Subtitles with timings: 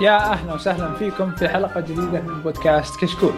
[0.00, 3.32] يا أهلا وسهلا فيكم في حلقة جديدة من بودكاست كشكول.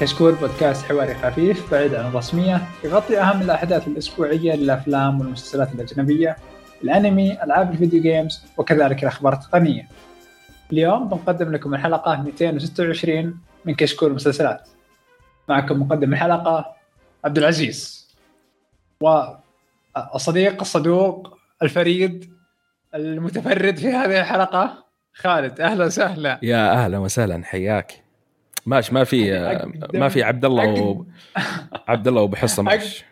[0.00, 6.36] كشكول بودكاست حواري خفيف بعيد عن الرسمية يغطي أهم الأحداث الأسبوعية للأفلام والمسلسلات الأجنبية،
[6.84, 9.88] الأنمي، ألعاب الفيديو جيمز وكذلك الأخبار التقنية.
[10.72, 14.68] اليوم بنقدم لكم الحلقة 226 من كشكول المسلسلات.
[15.48, 16.74] معكم مقدم الحلقة
[17.24, 18.08] عبد العزيز
[19.00, 22.32] والصديق الصدوق الفريد
[22.94, 26.38] المتفرد في هذه الحلقة خالد أهلا وسهلا.
[26.42, 27.92] يا أهلا وسهلا حياك.
[28.66, 29.30] ماشي ما في
[29.94, 31.04] ما في عبد الله و...
[31.88, 33.04] عبد الله وبحصه ماشي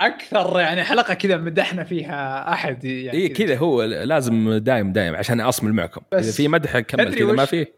[0.00, 3.56] أكثر يعني حلقة كذا مدحنا فيها أحد يعني اي كذا.
[3.58, 6.00] هو لازم دايم دايم عشان أصمل معكم.
[6.14, 7.72] إذا في مدح كمل كذا ما فيه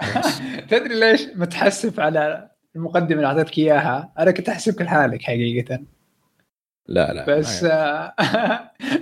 [0.70, 5.80] تدري ليش متحسف على المقدمة اللي أعطيتك إياها؟ أنا كنت احسبك لحالك حقيقة.
[6.88, 8.14] لا لا بس لا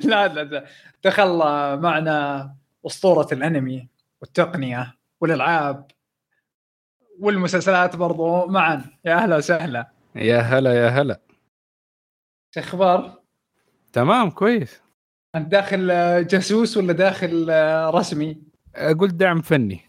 [0.05, 0.64] لا, لا.
[1.05, 1.39] دخل
[1.78, 2.55] معنا
[2.86, 3.88] أسطورة الأنمي
[4.20, 5.86] والتقنية والألعاب
[7.20, 8.47] والمسلسلات برضو.
[8.47, 8.84] معا.
[9.05, 9.91] يا أهلا وسهلا.
[10.16, 11.20] يا هلا يا هلا.
[12.55, 13.22] شو أخبار؟
[13.92, 14.83] تمام كويس.
[15.34, 15.86] أنت داخل
[16.27, 17.47] جاسوس ولا داخل
[17.94, 18.42] رسمي؟
[18.98, 19.80] قلت دعم فني.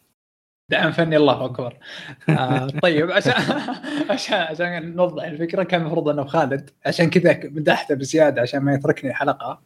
[0.70, 1.78] دعم فني الله أكبر.
[2.30, 3.34] آه طيب عشان
[4.10, 9.10] عشان عشان نوضح الفكرة كان المفروض أنه خالد عشان كذا مدحته بزيادة عشان ما يتركني
[9.10, 9.62] الحلقة.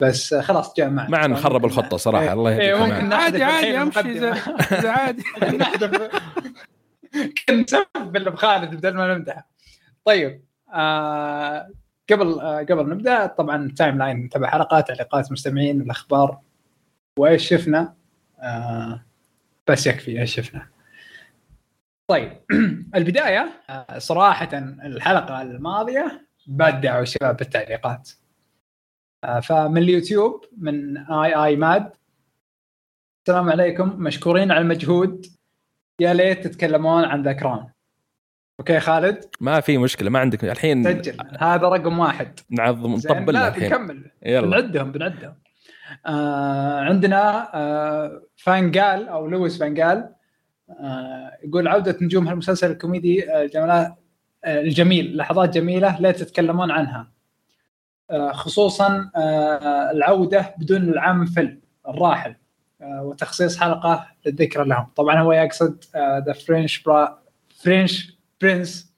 [0.00, 2.32] بس خلاص جاء معنا مع نخرب الخطة صراحة إيه.
[2.32, 4.26] الله إيه يهديك ممكن عادي عادي أمشي
[4.88, 5.24] عادي.
[7.48, 9.48] كنت نسبل بخالد بدل ما نمدحه
[10.04, 11.70] طيب آه
[12.12, 16.40] قبل آه قبل نبدأ طبعا ال timeline تبع حلقات تعليقات مستمعين الأخبار
[17.18, 17.94] وإيش شفنا؟
[18.40, 19.04] آه
[19.66, 20.66] بس يكفي إيش شفنا.
[22.08, 22.32] طيب
[22.94, 24.48] البداية آه صراحة
[24.84, 28.10] الحلقة الماضية بدعوا الشباب بالتعليقات.
[29.22, 31.92] فمن اليوتيوب من آي آي ماد.
[33.26, 33.88] السلام عليكم.
[33.98, 35.26] مشكورين على المجهود.
[36.00, 37.66] يا ليت تتكلمون عن The Crown.
[38.60, 40.44] okay خالد؟ ما في مشكلة ما عندك.
[40.44, 41.16] الحين سجل.
[41.38, 42.40] هذا رقم واحد.
[42.50, 43.68] نعظم؟ نطبل لا الحين.
[43.68, 44.10] بنكمل.
[44.22, 44.46] يلا.
[44.46, 45.34] بنعدهم بنعدهم.
[46.06, 50.14] آه عندنا آه فانجال أو لويس فانجال
[50.70, 53.96] آه يقول عودة نجوم هالمسلسل الكوميدي آه آه
[54.60, 57.00] الجميل لحظات جميلة لا تتكلمون عنها.
[57.00, 57.17] آه
[58.32, 62.34] خصوصا آه العودة بدون العم فيل الراحل
[62.80, 65.84] آه وتخصيص حلقة للذكرى لهم طبعا هو يقصد
[66.26, 67.22] The Fresh Pr-
[67.56, 68.94] Fresh Prince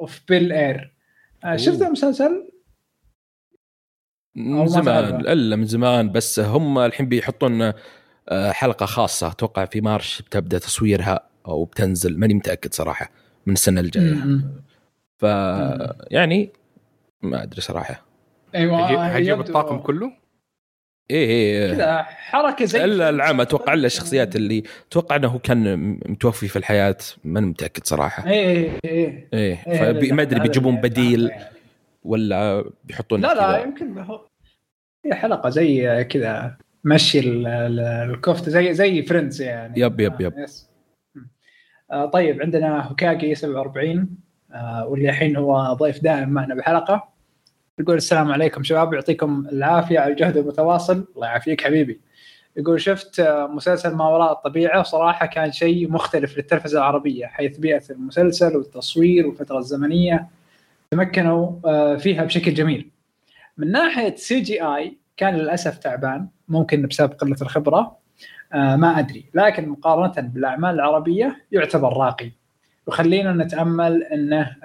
[0.00, 0.94] of Bel-Air
[1.56, 2.50] شفت المسلسل؟
[4.34, 5.20] من ما زمان.
[5.20, 7.72] إلا من زمان بس هم الحين بيحطون
[8.28, 13.10] آه، حلقة خاصة أتوقع في مارش بتبدأ تصويرها أو بتنزل ماني متأكد صراحة
[13.46, 14.40] من السنة الجاية.
[15.18, 15.22] ف
[16.10, 16.52] يعني
[17.22, 18.09] ما أدري صراحة
[18.54, 19.42] أيوه حيجيب يبدو.
[19.48, 20.12] الطاقم كله؟
[21.10, 25.78] إيه إيه كذا حركة زي الا العام أتوقع إلا الشخصيات اللي أتوقع إنه كان
[26.08, 28.26] متوفي في الحياة ماني متأكد صراحة.
[28.30, 29.58] إيه إيه إيه.
[29.66, 29.76] إيه،
[30.10, 31.44] فما أدري هذا بيجيبون بديل يعني.
[32.02, 33.62] ولا بيحطون لا لا.
[33.62, 34.20] يمكن هو
[35.04, 39.80] هي حلقة زي كذا مشي ال- ال- الكفته زي زي Friends يعني.
[39.80, 40.32] yep yep yep.
[40.38, 40.70] آه، yes.
[41.92, 44.08] آه طيب عندنا هوكاجي 47
[44.54, 47.08] آه واللي الحين هو ضيف دائم معنا بحلقة.
[47.78, 51.06] يقول السلام عليكم شباب يعطيكم العافية على الجهد المتواصل.
[51.16, 52.00] الله يعافيك حبيبي.
[52.56, 57.82] يقول شفت آه، مسلسل ما وراء الطبيعة صراحة كان شيء مختلف للتلفزة العربية حيث بيئة
[57.90, 60.28] المسلسل والتصوير والفترة الزمنية
[60.90, 62.90] تمكنوا آه، فيها بشكل جميل.
[63.58, 67.96] من ناحية CGI كان للأسف تعبان ممكن بسبب قلة الخبرة
[68.52, 69.24] آه، ما أدري.
[69.34, 72.30] لكن مقارنة بالأعمال العربية يعتبر راقي.
[72.86, 74.56] وخلينا نتأمل إنه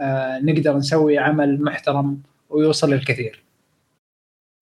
[0.41, 2.21] نقدر نسوي عمل محترم
[2.55, 3.43] ويوصل للكثير.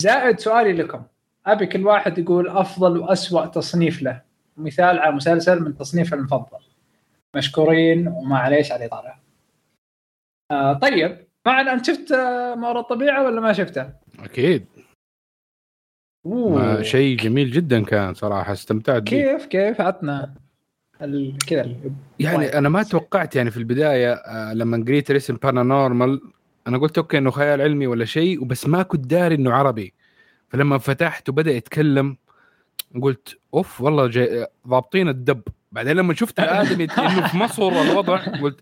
[0.01, 1.03] زائد سؤالي لكم.
[1.45, 4.21] أبي كل واحد يقول أفضل وأسوأ تصنيف له.
[4.57, 6.59] مثال على مسلسل من تصنيفه المفضل.
[7.35, 9.13] مشكورين ومعليش على الاطاله
[10.51, 11.27] آه طيب.
[11.45, 14.65] معنا أنت شفت آه، ما وراء الطبيعة ولا ما شفته؟ أكيد.
[16.25, 20.33] ما شيء جميل جدا كان صراحة استمتعت كيف كيف؟ عطنا
[21.47, 21.75] كذا
[22.19, 26.21] يعني أنا ما توقعت يعني في البداية آه، لما قريت اسم بارانورمال
[26.67, 29.93] أنا قلت أوكي إنه خيال علمي ولا شيء وبس ما كنت داري إنه عربي.
[30.49, 32.17] فلما فتحت وبدأ يتكلم
[33.01, 35.41] قلت أوف والله جاي ضابطين الدب.
[35.71, 38.59] بعدين لما شفت الآدمي إنه في مصر الوضع قلت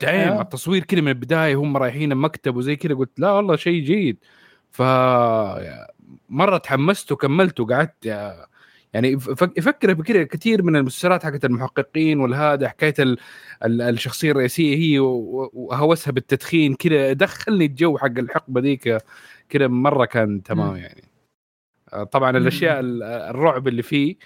[0.00, 0.40] دايم آه.
[0.40, 4.18] التصوير كذا من البداية هم رايحين المكتب وزي كذا قلت لا والله شيء جيد.
[4.70, 4.82] ف
[6.28, 8.06] مرة تحمست وكملت وقعدت
[8.94, 13.18] يعني يف- يفكر بكذا كثير من المسلسلات حقت المحققين والهذا حكاية ال...
[13.64, 13.82] ال...
[13.82, 18.98] الشخصية الرئيسية هي وهوسها بالتدخين كذا دخلني الجو حق الحقبة ذيك
[19.48, 20.76] كذا مرة كان تمام.
[20.76, 21.04] يعني
[21.92, 22.36] آه، طبعا.
[22.36, 24.16] الأشياء ال- الرعب اللي فيه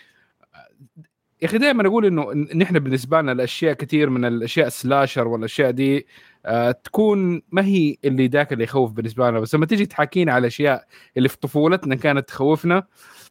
[1.42, 6.06] يا أخي دائما أقول إنه نحن بالنسبة لنا الأشياء كثير من الأشياء السلاشر والأشياء دي
[6.46, 10.46] آه تكون ما هي اللي ذاك اللي يخوف بالنسبة لنا بس لما تيجي تحاكينا على
[10.46, 10.86] اشياء
[11.16, 12.86] اللي في طفولتنا كانت تخوفنا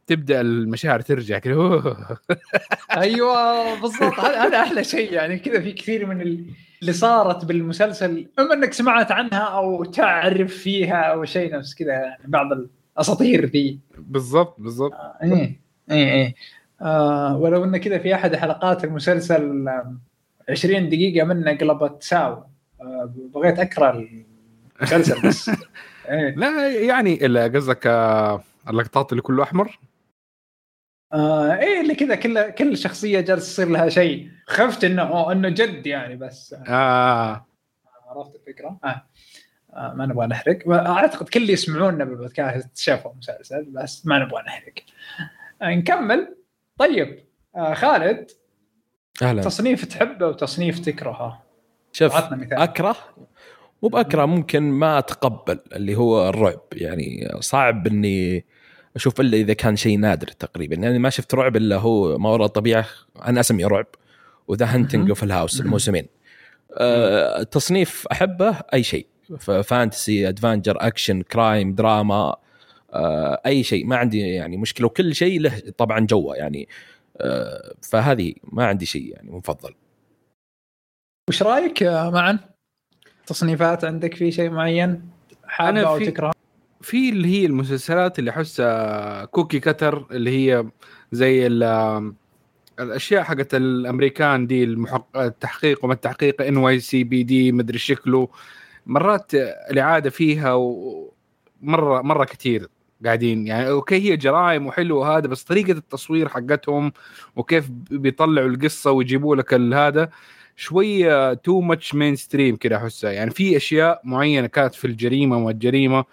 [0.08, 1.84] تبدأ المشاعر ترجع كذا.
[2.98, 3.36] أيوه
[3.82, 4.20] بالضبط.
[4.20, 5.14] هذا أحلى شيء.
[5.14, 6.46] يعني كذا في كثير من ال-
[6.82, 12.24] اللي صارت بالمسلسل اما إنك سمعت عنها أو تعرف فيها أو شيء نفس كذا يعني
[12.28, 12.48] بعض
[12.98, 14.94] الأساطير ذي بالضبط بالضبط.
[15.24, 15.60] إيه
[15.92, 16.36] إيه إيه.
[16.82, 20.00] آه ولو انه كذا في أحد حلقات المسلسل آم،
[20.50, 22.50] 20 دقيقة منه قلبت ساعة
[22.82, 24.08] آه بغيت أقرأ
[24.82, 25.50] المسلسل بس.
[26.10, 26.36] إيه.
[26.36, 27.16] لا يعني
[27.48, 29.80] قصدك آه، اللقطات اللي كله أحمر؟
[31.14, 34.30] آه إيه اللي كذا كل كل شخصية جالس يصير لها شيء.
[34.48, 36.54] خفت إنه أوه إنه جد يعني بس.
[36.54, 36.74] آه.
[36.74, 37.46] آه
[38.08, 39.08] عرفت الفكرة؟ آه.
[39.74, 40.70] آه ما نبغى نحرق.
[40.70, 44.74] أعتقد كل اللي يسمعونا بالبودكاست شافوا المسلسل بس ما نبغى نحرق.
[45.62, 46.36] آه نكمل.
[46.78, 47.20] طيب
[47.56, 48.32] آه خالد
[49.22, 49.42] أهلا.
[49.42, 51.44] تصنيف تحبه وتصنيف تكرهه.
[51.94, 52.16] شوف
[52.52, 52.96] أكره؟
[53.84, 56.62] مو بأكره ممكن ما أتقبل اللي هو الرعب.
[56.74, 58.46] يعني صعب إني
[58.98, 62.46] أشوف إلا إذا كان شيء نادر تقريبا يعني ما شفت رعب إلا هو ما وراء
[62.46, 62.86] الطبيعة
[63.26, 63.86] أنا اسميه رعب
[64.48, 65.62] وذا Haunting of الهاوس.
[65.62, 66.08] الموسمين
[66.78, 69.08] أه تصنيف أحبه أي شيء
[69.40, 72.36] fantasy adventure action crime drama
[72.94, 76.68] أه أي شيء ما عندي يعني مشكلة وكل شيء له طبعا جوه يعني
[77.18, 79.74] أه فهذه ما عندي شيء يعني مفضل
[81.30, 82.40] وش رأيك معا؟
[83.26, 85.10] تصنيفات عندك في شيء معين
[85.48, 86.37] حابه أو تكره؟
[86.82, 90.66] في اللي هي المسلسلات اللي أحسها كوكي كتر اللي هي
[91.12, 92.14] زي ال-
[92.80, 95.18] الأشياء حقت الأمريكان دي المحق...
[95.18, 98.30] التحقيق وما التحقيق ان واي سي بي دي مدري شكله
[98.86, 99.32] مرات
[99.72, 100.56] الإعادة فيها.
[101.62, 102.68] مرة مرة كثير
[103.06, 106.92] قاعدين يعني أوكي هي جرائم وحلو هذا بس طريقة التصوير حقتهم
[107.36, 110.10] وكيف بيطلعوا القصة ويجيبوا لك هذا
[110.56, 116.06] شوية too much mainstream كده أحسها يعني في أشياء معينة كانت في الجريمة والجريمه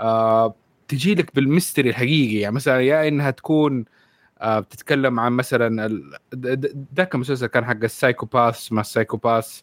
[0.00, 0.54] آه
[0.88, 2.34] تجي لك بال mystery الحقيقي.
[2.36, 3.84] يعني مثلا يا إنها تكون
[4.40, 6.00] آه بتتكلم عن مثلا
[6.96, 9.60] ذاك المسلسل كان حق ال psychopath ما ال psychopath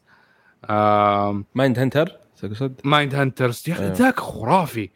[0.69, 2.11] آه Mindhunter
[2.41, 3.93] تقصد؟ Mindhunters يا أخي أيوه.
[3.95, 4.89] ذاك خرافي.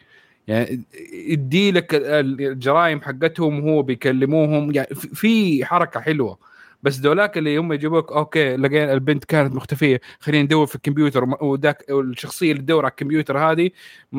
[0.47, 0.81] يعني
[1.13, 4.71] يدي لك ال- الجرائم حقتهم وهو بيكلموهم.
[4.71, 6.37] يعني في حركة حلوة.
[6.83, 11.85] بس دولاك اللي هم يجيبوك okay لقينا البنت كانت مختفية خلينا ندور في الكمبيوتر وذاك
[11.89, 13.69] والشخصيه اللي تدور على الكمبيوتر هذه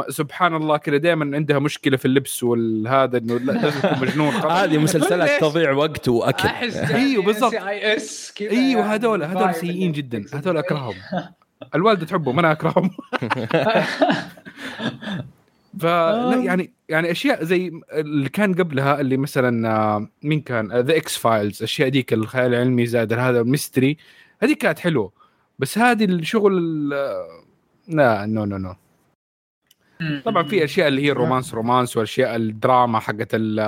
[0.09, 4.53] سبحان الله كذا دائما عندها مشكلة في اللبس والهذا إنه لا- لازم تكون مجنون خلاص.
[4.53, 7.55] هذه مسلسلات؟ تضيع وقت وأكل أحس أيوه، بالضبط.
[7.55, 8.01] إيوه
[8.41, 10.25] يعني هذول هذول سيئين جدا.
[10.35, 10.95] هذول أكرههم
[11.75, 12.91] الوالده تحبهم أنا أكرههم
[15.79, 16.45] ف لا آه.
[16.45, 21.89] يعني يعني أشياء زي اللي كان قبلها اللي مثلا آه، مين كان؟ ذا X-Files أشياء
[21.89, 23.97] ديك الخيال العلمي زائد هذا ال mystery
[24.43, 25.13] هذه كانت حلوة.
[25.59, 27.27] بس هذه الشغل ال-
[27.89, 28.75] لا no no no
[30.25, 33.59] طبعا في أشياء اللي هي ال romance romance وأشياء الدراما حقت ال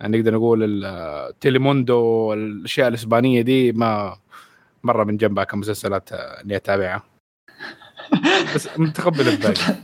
[0.00, 4.16] يعني نقدر نقول ال Telemundo الأشياء الإسبانية دي ما
[4.84, 7.02] مرة من جنبها كمسلسلات آه، إني أتابعها.
[8.54, 9.74] بس متقبل الباقي.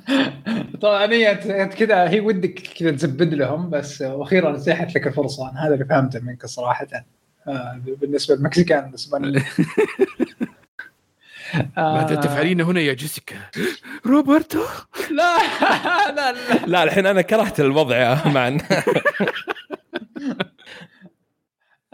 [0.80, 5.50] طبعا هي أنت- أنت كذا هي ودك كذا تزبد لهم بس وأخيرا اتيحت لك الفرصة.
[5.50, 6.86] أنا هذا اللي فهمته منك صراحة.
[7.48, 9.42] آه، بالنسبة للمكسيكان الاسبانيين
[11.76, 13.36] ماذا تفعلين هنا يا جيسيكا.
[14.06, 14.58] روبرتو؟
[15.18, 15.36] لا
[16.16, 16.66] لا لا.
[16.66, 18.60] لا الحين أنا كرهت الوضع يا معن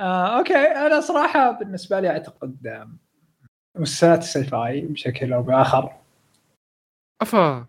[0.00, 0.54] آه، okay.
[0.56, 2.88] أنا صراحة بالنسبة لي أعتقد آه،
[3.76, 5.92] مسلسلات ال sci-fi بشكل أو بآخر
[7.22, 7.66] أفا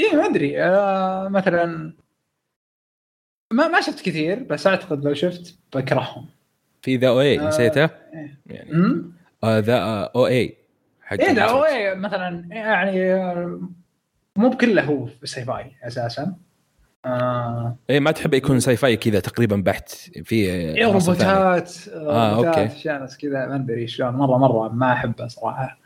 [0.00, 1.92] اي ما أدري آه، مثلا
[3.52, 6.26] ما ما شفت كثير بس أعتقد لو شفت بكرههم
[6.82, 8.38] في ذا أو اي آه، نسيته إيه.
[8.46, 9.12] يعني أمم؟
[9.44, 9.78] آه ذا
[10.14, 10.56] أو اي
[11.02, 11.74] حق إيه ده هو نتفلكس.
[11.74, 13.60] إيه مثلا يعني آه،
[14.36, 16.34] مو بكله هو في الساي فاي أساسا
[17.06, 19.88] آه إيه ما تحب يكون ساي فاي كذا تقريبا بحت
[20.24, 20.84] في إيه.
[20.86, 22.78] روبوتات روبوتات أوكي.
[22.78, 25.78] شانس كذا ما أدري شلون مرة مرة ما أحبه صراحة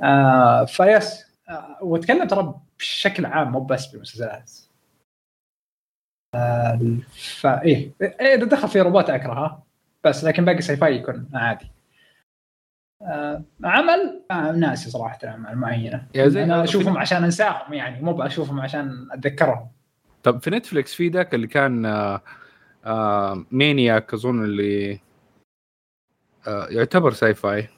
[0.00, 1.31] آه فيس
[1.80, 4.52] وأتكلم ترى بشكل عام مو بس بالمسلسلات
[6.34, 6.80] آه
[7.40, 8.34] فايه إيه.
[8.34, 9.66] إذا دخل في روبوت اكرهه
[10.04, 11.66] بس لكن باقي ساي فاي يكون عادي.
[13.02, 19.08] آه عمل؟ آه ناسي صراحة اعمال معينه أنا أشوفهم عشان أنساهم يعني مو بشوفهم عشان
[19.12, 19.68] أتذكرهم.
[20.22, 22.22] طب في نتفلكس في ذاك اللي كان آه
[22.84, 25.00] آه مانياك أظن اللي
[26.46, 27.68] آه يعتبر ساي فاي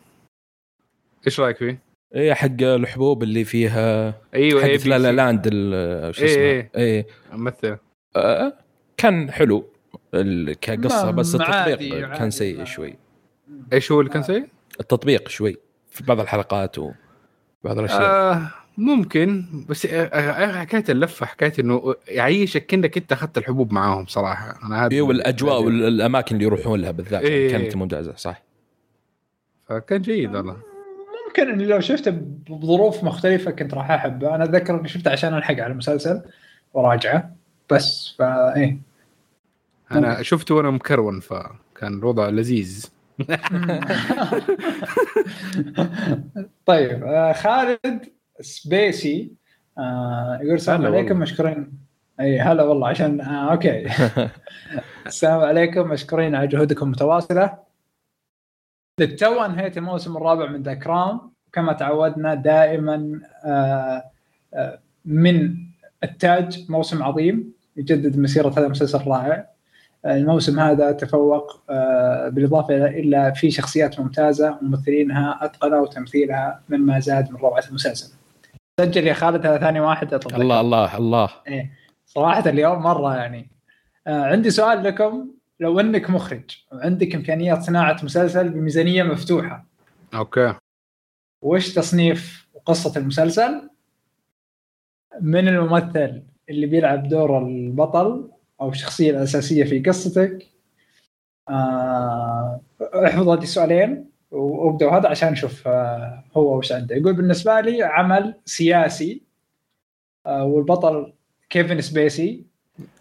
[1.26, 1.78] إيش رأيك فيه؟
[2.14, 4.14] إيه حق الحبوب اللي فيها.
[4.34, 6.70] أيوه حق اي لا لا لاند ال- شو إيه، اسمه؟ إيه.
[6.76, 7.06] إيه.
[7.32, 7.76] مثل
[8.16, 8.52] آه
[8.96, 9.66] كان حلو.
[10.14, 12.94] ال- كقصة ما- بس ما عادي- التطبيق كان عادي، سيء ما- شوي.
[13.72, 14.46] إيش هو اللي كان سيء؟
[14.80, 15.56] التطبيق شوي
[15.90, 18.02] في بعض الحلقات وبعض الأشياء.
[18.02, 24.06] آه ممكن بس آه، آه، حكايه اللفة حكايه إنه يعيشك كأنك أنت أخذت الحبوب معاهم
[24.06, 24.58] صراحة.
[24.66, 27.50] أنا هذا أيوه والأجواء والأماكن اللي يروحون لها بالذات إيه.
[27.50, 28.42] كانت ممتازة صح.
[29.68, 30.56] فكان جيد والله.
[31.38, 32.10] ممكن إني لو شفته
[32.50, 34.34] بظروف مختلفة كنت راح أحبه.
[34.34, 36.22] أنا أتذكر إني شفته عشان ألحق على المسلسل
[36.74, 37.30] وراجعه.
[37.70, 38.78] بس فا إيه.
[39.92, 42.86] أنا شفته وأنا مكرون فكان الوضع لذيذ.
[46.66, 48.04] طيب آه، خالد
[48.40, 49.32] سبيسي
[49.78, 51.18] آه يقول السلام عليكم.
[51.18, 51.72] مشكورين.
[52.20, 53.86] إي هلا والله عشان آه okay.
[55.06, 57.63] السلام عليكم مشكورين على جهودكم المتواصلة.
[59.00, 61.20] للتو انهيت الموسم الرابع من The Crown
[61.52, 64.04] كما تعودنا دائما آه
[64.54, 65.56] آه من
[66.04, 69.54] التاج موسم عظيم يجدد مسيرة هذا المسلسل الرائع
[70.06, 77.30] الموسم هذا تفوق آه، بالإضافة إلى إلا في شخصيات ممتازة وممثلينها أتقنوا تمثيلها مما زاد
[77.30, 78.14] من روعة المسلسل.
[78.80, 80.36] سجل يا خالد هذا ثاني واحد أتوقع.
[80.36, 81.70] الله الله الله إيه
[82.06, 83.48] صراحة اليوم مرة يعني
[84.06, 85.28] عندي سؤال لكم
[85.60, 89.66] لو انك مخرج وعندك إمكانيات صناعة مسلسل بميزانية مفتوحة
[90.14, 90.54] أوكي.
[91.42, 93.70] وش تصنيف وقصه المسلسل؟
[95.20, 98.30] من الممثل اللي بيلعب دور البطل
[98.60, 100.46] أو الشخصية الأساسية في قصتك؟
[101.48, 102.60] آه
[103.04, 106.96] احفظ هذه السؤالين وابدأوا هذا عشان نشوف آه هو وش عنده.
[106.96, 109.22] يقول بالنسبة لي عمل سياسي
[110.26, 111.12] آه والبطل
[111.50, 112.44] كيفن سبيسي.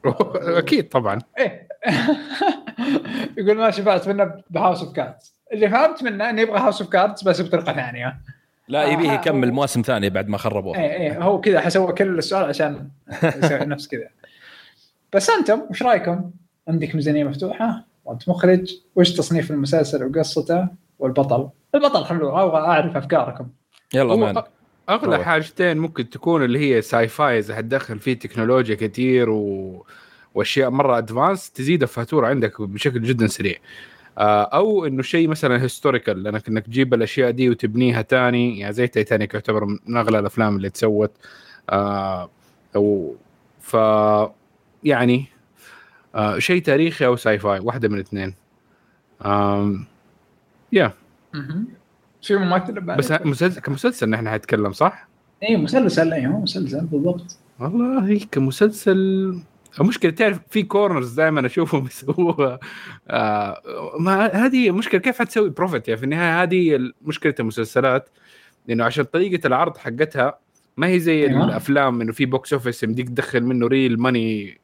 [0.06, 1.20] أكيد طبعا.
[1.38, 1.68] إيه
[3.38, 5.34] يقول ما شبعت منه ب House of Cards.
[5.54, 8.18] اللي فهمت منه إنه يبغى House of Cards بس بطريقة ثانية.
[8.68, 10.78] لا يبيه آه، يكمل مواسم ثانية بعد ما خربوه.
[10.78, 12.90] إيه إيه هو كذا حسوى كل السؤال عشان
[13.24, 14.08] يسوي نفس كذا.
[15.14, 16.32] بس أنتم وش رأيكم؟
[16.68, 18.76] عندك ميزانية مفتوحة؟ وانت مخرج.
[18.96, 20.68] وش تصنيف المسلسل وقصته؟
[21.00, 23.48] والبطل؟ البطل خلوه أبغى أعرف أفكاركم.
[23.94, 24.44] يلا مان
[24.90, 25.26] أغلى.
[25.26, 29.86] حاجتين ممكن تكون اللي هي sci-fi إذا حتدخل فيه تكنولوجيا كثير و...
[30.36, 33.56] وأشياء مرة advanced تزيد الفاتورة عندك بشكل جدا سريع.
[34.18, 38.60] آه، أو إنه شيء مثلا historical لأنك إنك تجيب الأشياء دي وتبنيها تاني.
[38.60, 41.12] يعني زي تايتانيك يعتبر من أغلى الأفلام اللي تسوت.
[41.70, 42.30] آه،
[42.76, 43.16] أو
[43.62, 43.78] ف
[44.84, 45.26] يعني
[46.16, 48.34] آه، شيء تاريخي أو sci-fi واحدة من الاثنين
[50.72, 50.94] يا.
[52.22, 55.08] في ممثل بس مسلسل كمسلسل نحن حنتكلم صح؟
[55.44, 57.38] اي مسلسل أيوه مسلسل بالضبط.
[57.60, 59.40] والله كمسلسل
[59.82, 62.60] المشكلة تعرف في corners دائما أشوفهم يسووها.
[63.08, 63.62] آه
[64.00, 68.10] ما هذه مشكلة كيف حتسوي profit يعني في النهاية هذه مشكلة المسلسلات
[68.68, 70.40] لأنه عشان طريقة العرض حقتها
[70.78, 71.46] ما هي زي أيوة.
[71.46, 74.60] الأفلام إنه في box office يمديك تدخل منه real money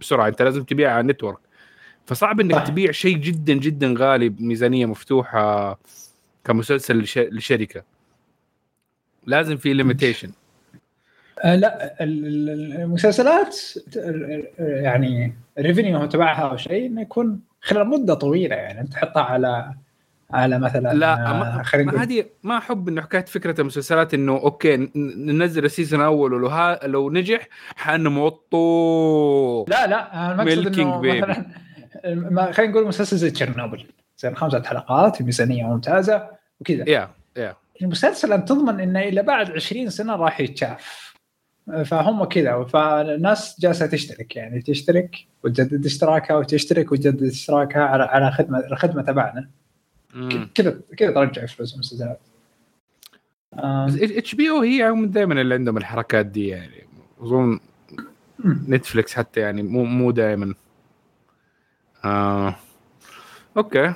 [0.00, 0.28] بسرعة.
[0.28, 1.38] أنت لازم تبيع على ال network
[2.06, 2.64] فصعب إنك صح.
[2.64, 5.78] تبيع شيء جدا جدا غالي بميزانية مفتوحة
[6.44, 7.82] كمسلسل لش- لشركة.
[9.26, 10.30] لازم في limitation
[11.44, 13.56] لا ال- ال- المسلسلات
[14.58, 19.74] يعني ال revenue تبعها أو شيء إنه يكون خلال مدة طويلة يعني أنت تحطها على
[20.30, 24.90] على مثلا لا آه، ما, ما هذه ما أحب إنه حكايه فكرة المسلسلات إنه okay
[25.16, 31.20] ننزل ال season الأول ولو ها لو نجح حنمطه لا لا أنا المقصد Milking إنه.
[31.20, 33.86] مثلا خلينا نقول مسلسل زي تشيرنوبل
[34.18, 36.28] زي خمسة حلقات ميزانية ممتازة
[36.60, 36.88] وكذا.
[36.88, 41.09] يا يا المسلسل أنت تضمن إنه إلى بعد 20 سنة راح يتشاف.
[41.84, 48.58] فهم كذا فالناس جالسة تشترك يعني تشترك وتجدد اشتراكها وتشترك وتجدد اشتراكها على على خدمة
[48.58, 49.48] الخدمة تبعنا.
[50.54, 52.20] كذا كذا ترجع فلوس المسلسلات
[53.52, 56.84] بس HBO هي دائما اللي عندهم الحركات دي يعني
[57.20, 57.60] أظن.
[58.44, 60.54] نتفلكس حتى يعني مو مو دائما
[62.04, 62.56] آه.
[63.56, 63.94] okay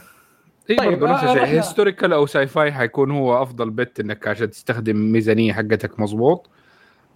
[0.71, 4.50] اي طيب، برضه نفس آه، الشيء historical أو sci-fi حيكون هو أفضل but إنك عشان
[4.50, 6.50] تستخدم ميزانية حقتك مظبوط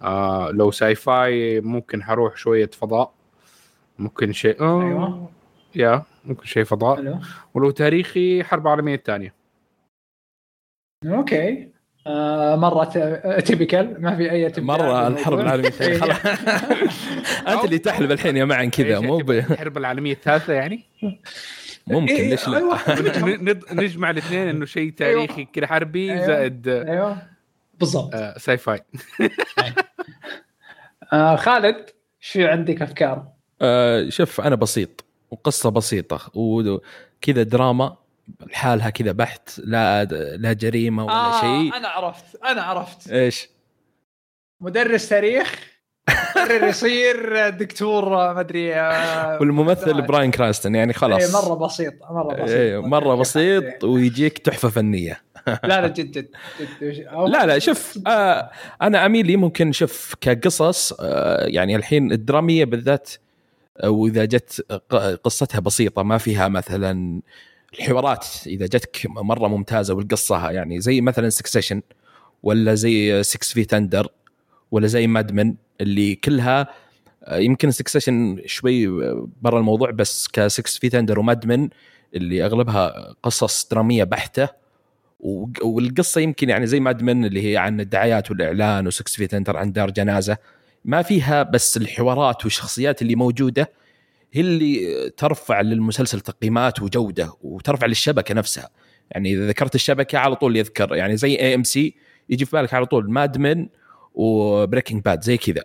[0.01, 3.13] آه لو sci-fi ممكن حروح شوية فضاء.
[3.99, 5.29] ممكن شيء آه أيوة.
[5.75, 6.95] يا ممكن شيء فضاء.
[6.97, 7.19] حلو.
[7.53, 9.33] ولو تاريخي حرب عالمية الثانية.
[11.05, 11.69] okay.
[12.07, 12.83] آه مرة
[13.39, 15.93] typical ما في أي مرة الحرب العالمية الثانية.
[15.93, 15.99] إيه.
[15.99, 16.17] خلاص.
[17.53, 18.99] أنت اللي تحلب الحين يا معن كذا.
[18.99, 19.19] مو.
[19.19, 20.83] الحرب العالمية الثالثة يعني؟
[21.87, 22.77] ممكن إيه، ليش لا؟ أيوة.
[23.35, 26.25] ن- ند- نجمع الاثنين إنه شيء تاريخي كذا حربي أيوة.
[26.27, 27.17] زائد أيوه.
[27.79, 28.15] بالضبط.
[28.15, 28.79] آه sci-fi
[31.13, 33.27] آه خالد شو عندك أفكار؟
[33.61, 37.97] آه شوف أنا بسيط وقصة بسيطة وكذا دراما
[38.47, 40.03] لحالها كذا بحت لا
[40.35, 41.77] لا جريمة ولا آه شيء.
[41.77, 43.11] أنا عرفت أنا عرفت.
[43.11, 43.49] إيش؟
[44.61, 45.69] مدرس تاريخ
[46.09, 51.35] يقرر يصير دكتور ما أدري آه، والممثل براين كراستن يعني خلاص.
[51.35, 52.49] إيه، مرة بسيط مرة بسيط.
[52.49, 55.21] إيه، مره بسيط ويجيك تحفة فنية.
[55.47, 56.29] لا لا جد جد,
[56.81, 57.07] جد.
[57.27, 63.09] لا لا شوف آه أنا اميلي ممكن شوف كقصص آه يعني الحين الدرامية بالذات
[63.77, 64.65] آه، وإذا جت
[65.23, 67.21] قصتها بسيطة ما فيها مثلا
[67.79, 71.81] الحوارات إذا جتك مرة ممتازة والقصة يعني زي مثلا Succession
[72.43, 74.07] ولا زي 6 Feet Under
[74.71, 76.67] ولا زي Mad Men اللي كلها
[77.23, 78.87] آه، يمكن Succession شوي
[79.41, 81.69] برا الموضوع بس ك 6 Feet Under و Mad Men
[82.15, 84.58] اللي أغلبها قصص درامية بحتة
[85.19, 89.57] والقصة يمكن يعني زي Mad Men اللي هي عن الدعايات والإعلان و 6 Feet Under
[89.57, 90.37] عن دار جنازة.
[90.85, 93.71] ما فيها بس الحوارات والشخصيات اللي موجودة
[94.33, 98.69] هي اللي ترفع للمسلسل تقييمات وجودة وترفع للشبكة نفسها.
[99.11, 101.95] يعني إذا ذكرت الشبكة على طول يذكر يعني زي AMC
[102.29, 103.67] يجي في بالك على طول Mad Men
[104.13, 105.63] و Breaking Bad زي كذا.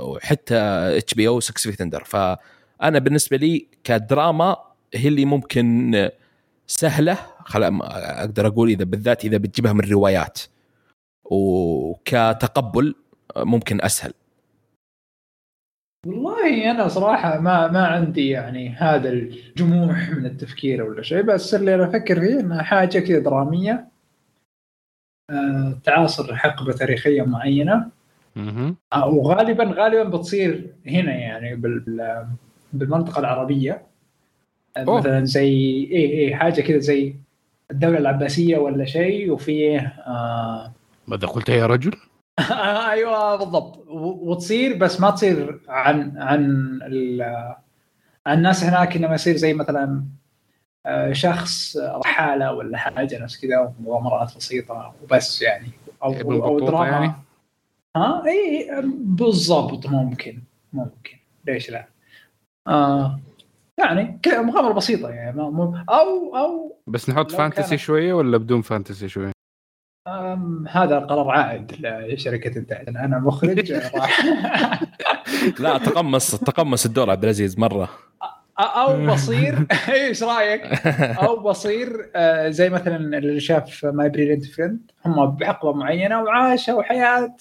[0.00, 0.56] وحتى
[0.98, 4.56] HBO 6 Feet Under فأنا بالنسبة لي كدراما
[4.94, 6.10] هي اللي ممكن
[6.66, 10.38] سهلة خل أقدر أقول إذا بالذات إذا بتجيبها من روايات
[11.24, 12.94] وكتقبل
[13.36, 14.12] ممكن أسهل
[16.06, 21.74] والله أنا صراحة ما ما عندي يعني هذا الجموح من التفكير ولا شيء بس اللي
[21.74, 23.88] أنا أفكر فيه إنها حاجة كذا درامية
[25.30, 27.90] آه، تعاصر حقبة تاريخية معينة.
[28.92, 32.26] آه، وغالبا غالبا بتصير هنا يعني بال- بال-
[32.72, 33.82] بالمنطقة العربية
[34.76, 34.98] آه، أوه.
[34.98, 35.48] مثلا زي
[35.90, 37.14] إيه إيه حاجة كذا زي
[37.70, 40.72] الدولة العباسية ولا شيء وفيه آه
[41.06, 41.92] ماذا قلت يا رجل؟
[42.90, 46.44] أيوه بالضبط وتصير بس ما تصير عن عن
[46.82, 47.54] ال-
[48.26, 50.04] عن الناس هناك إنما يصير زي مثلا
[50.86, 55.70] آه، شخص رحاله ولا حاجة نفس كذا ومغامرات بسيطة وبس يعني
[56.02, 57.12] أو ابن أو دراما يعني؟
[57.96, 60.42] ها اي بالضبط ممكن
[60.72, 61.16] ممكن
[61.46, 61.86] ليش لا؟
[62.66, 63.20] آه
[63.84, 68.36] يعني كذا مغامرة بسيطة يعني ما- مو- أو أو بس نحط fantasy كان- شوية ولا
[68.38, 69.32] بدون fantasy شوية؟
[70.08, 74.20] أم هذا قرار عائد لشركة إنتاج أنا مخرج راح
[75.58, 77.88] لا تقمص تقمص الدور عبد العزيز مرة
[78.58, 80.86] أو بصير إيش رأيك؟
[81.18, 82.10] أو بصير
[82.48, 87.36] زي مثلا اللي شاف My Brilliant Friend هم بحقبة معينة وعاشوا حياة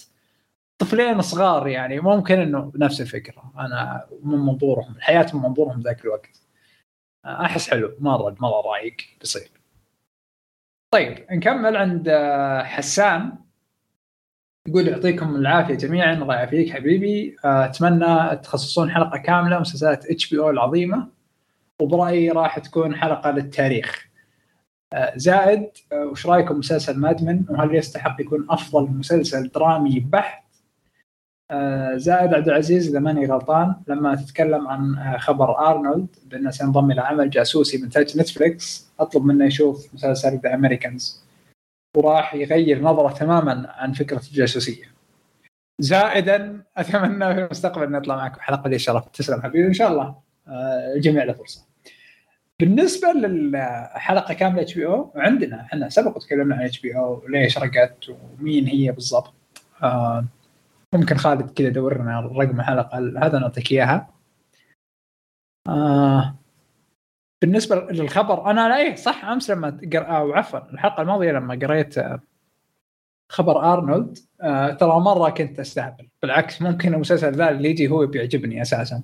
[0.80, 3.52] طفلين صغار يعني ممكن إنه نفس الفكرة.
[3.58, 6.42] أنا من منظورهم حياتهم من منظورهم ذاك الوقت.
[7.26, 9.52] أحس حلو مره مره رايق بيصير
[10.94, 13.38] طيب نكمل عند آه، حسان
[14.68, 17.36] يقول يعطيكم العافية جميعا الله يعافيك حبيبي.
[17.46, 21.08] آه، أتمنى تخصصون حلقة كاملة مسلسلات HBO العظيمة.
[21.82, 24.10] وبرأيي راح تكون حلقة للتاريخ.
[24.94, 30.48] آه، زائد وش رأيكم مسلسل Mad Men وهل يستحق يكون أفضل مسلسل درامي بحت؟
[31.95, 37.01] زائد عبد العزيز إذا ماني غلطان لما تتكلم عن آه، خبر أرنولد بانه سينضم إلى
[37.01, 41.23] عمل جاسوسي من تاج نتفليكس أطلب منه يشوف مسلسل The Americans
[41.97, 44.83] وراح يغير نظرة تماما عن فكرة الجاسوسية.
[45.79, 50.15] زائدا أتمنى في المستقبل نطلع معكم حلقة لي شرف تسلم حبيبي إن شاء الله
[50.47, 51.65] آه، الجميع له فرصة.
[52.59, 59.33] بالنسبة للحلقة كاملة HBO عندنا إحنا سبق وتكلمنا عن HBO ليش رقت ومين هي بالضبط.
[59.83, 60.25] آه،
[60.95, 64.10] ممكن خالد كذا دور لنا رقم الحلقة هذا نعطيك إياها.
[65.69, 66.36] آه
[67.41, 70.17] بالنسبة للخبر أنا لا إيه صح أمس لما قر...
[70.17, 72.21] أو عفوا الحلقة الماضية لما قريت آه،
[73.32, 76.10] خبر أرنولد آه ترى مرة كنت أستهبل.
[76.21, 79.04] بالعكس ممكن المسلسل ذا اللي يجي هو بيعجبني أساسا.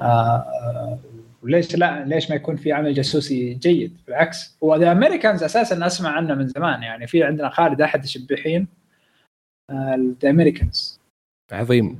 [0.00, 0.98] آه آه
[1.42, 6.10] وليش لا؟ ليش ما يكون في عمل جاسوسي جيد؟ بالعكس و The Americans أساسا أسمع
[6.10, 8.79] عنه من زمان يعني في عندنا خالد أحد الشبيحين.
[10.22, 11.00] The Americans
[11.52, 11.98] عظيم.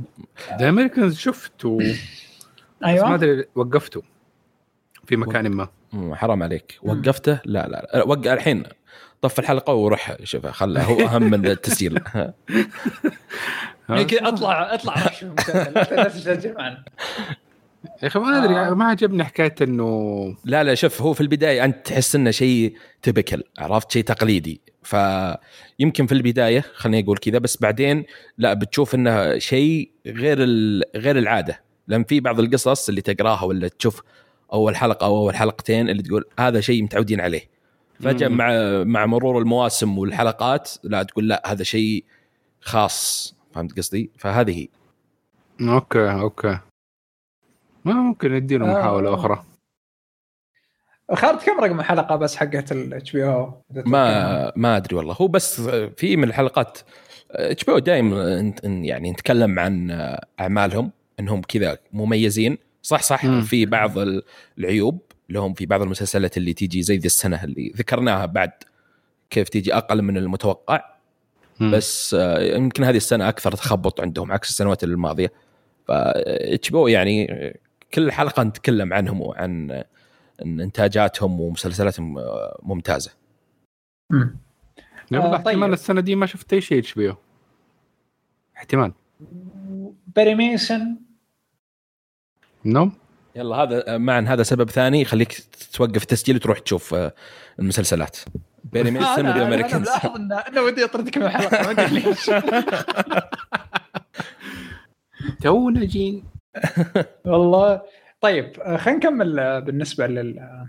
[0.60, 1.96] The Americans شفته بس
[2.82, 4.02] ما أيوه أدري وقفته
[5.06, 5.68] في مكان ما.
[6.14, 6.78] حرام عليك.
[6.82, 8.02] وقفته؟ لا لا, لا.
[8.06, 8.62] وقع الحين
[9.22, 10.84] طف الحلقة وروح شوفه خله.
[10.84, 11.98] هو أهم من التسجيل.
[13.88, 14.94] كذا أطلع أطلع.
[15.06, 16.84] رش المسلسل لا تسجل معنا
[18.02, 18.74] يا أخي ما أدري آه.
[18.74, 23.42] ما عجبني حكاية إنه لا لا شوف هو في البداية أنت تحس إنه شيء typical
[23.58, 24.60] عرفت؟ شيء تقليدي.
[24.82, 28.04] فيمكن في البداية خليني أقول كذا بس بعدين
[28.38, 33.68] لا بتشوف انه شيء غير ال- غير العادة لأن في بعض القصص اللي تقراها ولا
[33.68, 34.02] تشوف
[34.52, 37.50] أول حلقة أو أول حلقتين اللي تقول هذا شيء متعودين عليه
[38.00, 38.28] فجأة.
[38.28, 38.48] مع
[38.84, 42.04] مع مرور المواسم والحلقات لا تقول لا هذا شيء
[42.60, 44.68] خاص فهمت قصدي؟ فهذه هي
[45.68, 46.58] okay okay
[47.84, 48.78] ما ممكن نديله آه.
[48.78, 49.44] محاولة أخرى
[51.14, 55.16] خالد كم رقم الحلقة بس حقت ال HBO ما ما أدري والله.
[55.20, 55.60] هو بس
[55.96, 56.78] في من الحلقات
[57.30, 59.90] HBO دائما يعني نتكلم عن
[60.40, 62.58] أعمالهم إنهم كذا مميزين.
[62.82, 63.24] صح صح.
[63.24, 63.40] مم.
[63.42, 63.92] في بعض
[64.58, 68.50] العيوب لهم في بعض المسلسلات اللي تيجي زي ذي السنة اللي ذكرناها بعد
[69.30, 70.84] كيف تيجي أقل من المتوقع.
[71.60, 71.70] مم.
[71.70, 75.32] بس آه، يمكن هذه السنة أكثر تخبط عندهم عكس السنوات الماضية.
[75.86, 77.28] ف HBO يعني
[77.94, 79.82] كل حلقة نتكلم عنهم وعن
[80.42, 82.16] إنتاجاتهم ومسلسلاتهم
[82.62, 83.10] ممتازة.
[85.12, 85.72] والله آه، احتمال طيب.
[85.72, 87.16] السنة دي ما شفت أي شيء HBO.
[88.56, 88.92] احتمال.
[90.16, 90.96] Perry Mason.
[92.64, 92.90] No
[93.36, 97.14] يلا هذا معا هذا سبب ثاني يخليك توقف التسجيل وتروح تشوف آه،
[97.58, 98.16] المسلسلات.
[98.64, 102.00] Perry Mason أنا و The Americans ملاحظ انه انه ودي أطردك من الحلقة ما ادري
[102.00, 102.30] ليش.
[105.42, 106.24] تونا جين
[107.24, 107.82] والله
[108.20, 110.68] طيب آه، خلينا نكمل آه، بالنسبة لل آه،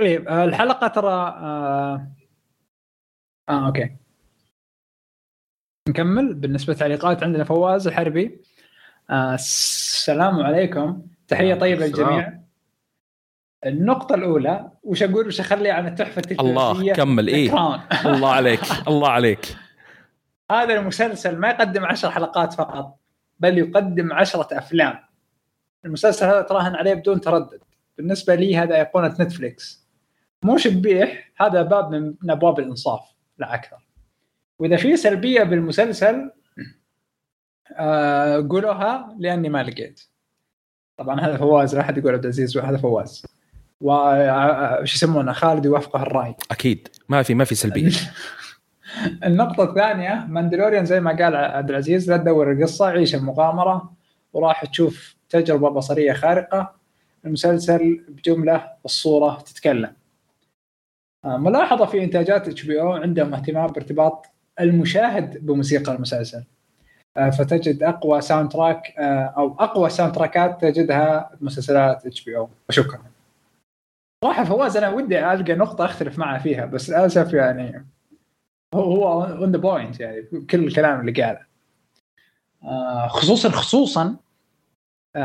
[0.00, 2.12] إيه، الحلقة ترى آه,
[3.48, 3.96] آه okay.
[5.88, 8.40] نكمل بالنسبة للتعليقات عندنا فواز الحربي.
[9.10, 11.02] آه السلام عليكم.
[11.28, 11.86] تحية طيبة.
[11.86, 12.40] للجميع.
[13.66, 17.50] النقطة الأولى وش أقول وش أخلي عن التحفة التلفزيونية الله كمل إيه.
[17.50, 17.80] كراون.
[18.14, 19.56] الله عليك الله عليك.
[20.50, 22.98] هذا المسلسل ما يقدم عشر حلقات فقط
[23.38, 25.07] بل يقدم عشرة أفلام.
[25.84, 27.60] المسلسل هذا تراهن عليه بدون تردد.
[27.96, 29.88] بالنسبة لي هذا أيقونة نتفليكس.
[30.42, 33.00] مو شبيح هذا باب من أبواب الإنصاف
[33.38, 33.86] لا أكثر.
[34.58, 36.30] وإذا في سلبية بالمسلسل
[37.76, 40.00] آه قولوها لأني ما لقيت.
[40.96, 43.26] طبعا هذا فواز لا أحد يقول عبد العزيز وهذا فواز.
[43.80, 46.34] وش يسمونه خالد يوافقه الرأي.
[46.50, 46.88] أكيد.
[47.08, 47.90] ما في ما في سلبية.
[49.24, 53.92] النقطة الثانية Mandalorian زي ما قال عبد العزيز لا تدور القصة عيش المغامرة
[54.32, 56.74] وراح تشوف تجربة بصرية خارقة
[57.24, 59.92] المسلسل بجملة الصورة تتكلم.
[61.24, 64.26] آه، ملاحظة في إنتاجات HBO عندهم اهتمام بارتباط
[64.60, 66.44] المشاهد بموسيقى المسلسل.
[67.16, 72.48] آه، فتجد أقوى soundtrack آه، أو أقوى soundtrack ات تجدها بمسلسلات HBO.
[72.68, 73.02] وشكرا.
[74.24, 77.86] صراحة فواز أنا ودي ألقى نقطة أختلف معه فيها بس للأسف يعني
[78.74, 81.48] هو on the point يعني كل الكلام اللي قاله.
[83.08, 84.16] خصوصا خصوصا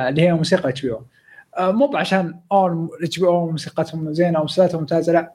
[0.10, 1.04] اللي هي موسيقى HBO
[1.72, 2.40] مو عشان
[3.04, 5.34] HBO موسيقتهم زينة ومسلسلاتهم ممتازة لا.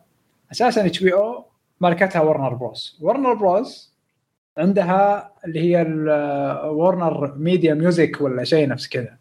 [0.52, 1.44] أساسا HBO
[1.80, 3.94] ماركتها Warner Bros Warner Bros
[4.58, 5.82] عندها اللي هي
[6.64, 9.16] WarnerMedia Music ولا شيء نفس كذا.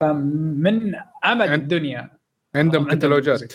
[0.00, 2.10] فمن عمد عند- الدنيا.
[2.54, 3.52] عندهم كتالوجات.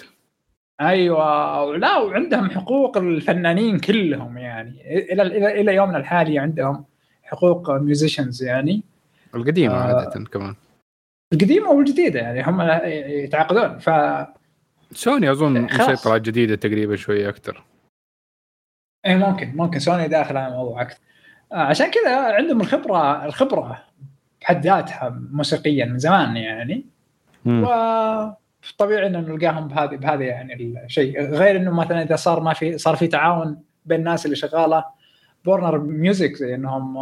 [0.82, 1.78] أيوه.
[1.78, 4.98] لا وعندهم حقوق الفنانين كلهم يعني.
[5.14, 6.86] إلى إلى إلى يومنا الحالي عندهم
[7.24, 8.84] حقوق musicians يعني.
[9.36, 9.78] القديمة آه.
[9.98, 10.56] عادة كمان.
[11.34, 12.62] القديمة والجديدة يعني هم
[13.24, 13.90] يتعاقدون ف
[14.92, 15.62] سوني أظن.
[15.62, 17.64] مسيطره على الجديده تقريبا شوية أكثر
[19.06, 21.00] إيه ممكن ممكن سوني داخل على الموضوع أكثر.
[21.52, 23.84] آه، عشان كذا عندهم الخبرة الخبرة
[24.42, 26.86] بحد ذاتها موسيقيا من زمان يعني.
[27.46, 30.54] وطبيعي ان نلقاهم بهذه بهذا يعني
[30.86, 31.22] الشيء.
[31.22, 34.86] غير إنه مثلا إذا صار ما في صار في تعاون بين الناس اللي شغالة
[35.46, 36.98] ب Warner Music زي انهم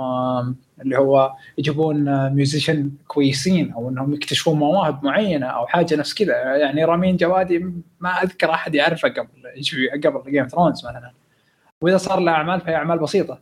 [0.81, 6.33] اللي هو يجيبون آه، musician كويسين أو إنهم يكتشفون مواهب معينة أو حاجة نفس كذا.
[6.33, 7.59] يعني رامين جوادي
[7.99, 9.27] ما أذكر أحد يعرفه قبل
[10.05, 11.11] قبل Game of Thrones مثلا.
[11.81, 13.39] وإذا صار له أعمال فهي أعمال بسيطة.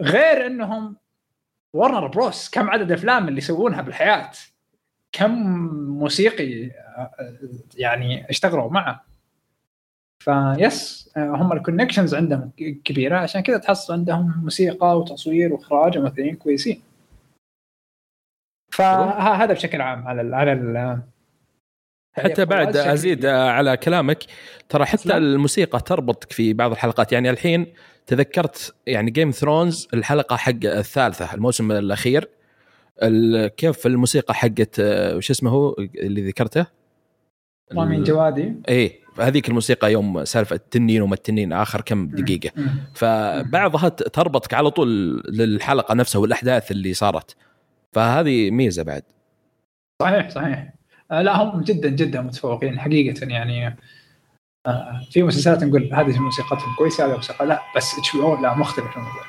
[0.00, 0.96] غير إنهم
[1.72, 4.30] Warner Bros كم عدد الافلام اللي يسوونها بالحياة.
[5.12, 5.30] كم
[5.98, 7.10] موسيقي آه،
[7.76, 9.05] يعني اشتغلوا معه.
[10.24, 12.50] فيس آه، هم ال connections عندهم
[12.84, 13.18] كبيرة.
[13.18, 16.82] عشان كذا تحصل عندهم موسيقى وتصوير وإخراج وممثلين كويسين.
[18.72, 20.98] فهذا بشكل عام على ال على ال
[22.16, 24.18] حتى بعد أزيد على كلامك
[24.68, 25.16] ترى حتى تسلم.
[25.16, 27.12] الموسيقى تربطك في بعض الحلقات.
[27.12, 27.66] يعني الحين
[28.06, 32.28] تذكرت يعني جيم ثرونز الحلقة حق الثالثة الموسم الأخير.
[33.02, 36.66] ال- كيف الموسيقى حقت آه، وش اسمه هو اللي ذكرته؟
[37.72, 38.54] رامين جوادي.
[38.68, 42.50] إيه هذيك الموسيقى يوم سالفة التنين وما التنين آخر كم دقيقة.
[42.94, 47.36] فبعضها تربطك على طول للحلقة نفسها والأحداث اللي صارت.
[47.92, 49.02] فهذه ميزة بعد.
[50.02, 50.72] صحيح صحيح.
[51.10, 53.76] آه، لا هم جدا جدا متفوقين حقيقة يعني.
[54.66, 58.54] آه، في مسلسلات نقول هذه موسيقتهم كويسة هذه موسيقى لا بس اتش بي أو لا
[58.54, 59.22] مختلف الموضوع.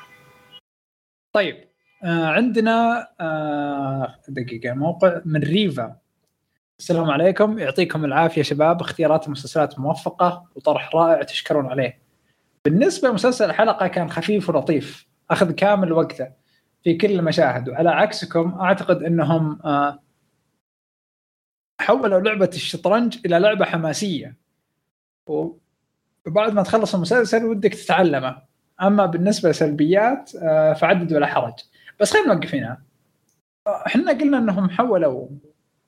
[1.36, 1.56] طيب
[2.04, 3.08] آه، عندنا
[4.30, 5.96] دقيقة موقع من ريفا.
[6.80, 7.60] السلام عليكم.
[7.60, 8.82] يعطيكم العافية شباب.
[8.82, 12.02] اختيارات المسلسلات موفقة وطرح رائع تشكرون عليه.
[12.66, 15.08] بالنسبة لمسلسل الحلقة كان خفيف ولطيف.
[15.32, 16.32] أخذ كامل وقته
[16.84, 17.70] في كل المشاهد.
[17.70, 20.00] وعلى عكسكم أعتقد إنهم آه،
[21.82, 24.38] حولوا لعبة الشطرنج إلى لعبة حماسية.
[25.28, 28.42] وبعد ما تخلص المسلسل ودك تتعلمه.
[28.82, 31.54] أما بالنسبة لسلبيات آه، فعدد ولا حرج.
[32.00, 32.82] بس خلينا نوقف هنا.
[33.68, 35.28] إحنا قلنا إنهم حولوا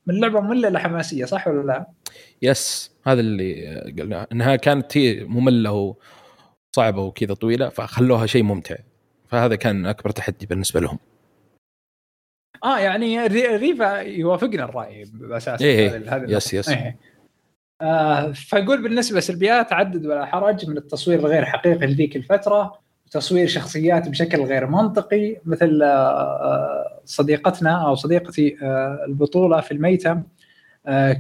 [0.10, 1.86] من لعبة مملة لحماسيه صح ولا لا؟
[2.42, 5.96] يس هذا اللي قلناه إنها كانت هي مملة
[6.76, 8.76] وصعبه وكذا طويلة فخلوها شيء ممتع.
[9.28, 11.00] فهذا كان أكبر تحدي بالنسبة لهم.
[12.64, 16.98] آه يعني ري- ريفا يوافقنا الرأي بأساس إيه، هذا yes yes إيه.
[17.82, 22.80] آه فاقول بالنسبة سلبيات عدد ولا حرج من التصوير الغير حقيقي لذيك الفترة.
[23.10, 30.24] وتصوير شخصيات بشكل غير منطقي مثل آه، آه، صديقتنا أو صديقتي آه، البطولة في الميتم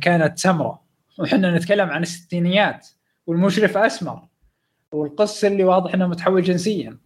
[0.01, 0.79] كانت سمراء
[1.19, 2.87] وحنا نتكلم عن الستينيات
[3.27, 4.23] والمشرف أسمر
[4.91, 6.97] والقس اللي واضح إنه متحول جنسيا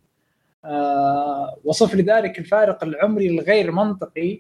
[1.64, 4.40] وصف لذلك الفارق العمري الغير منطقي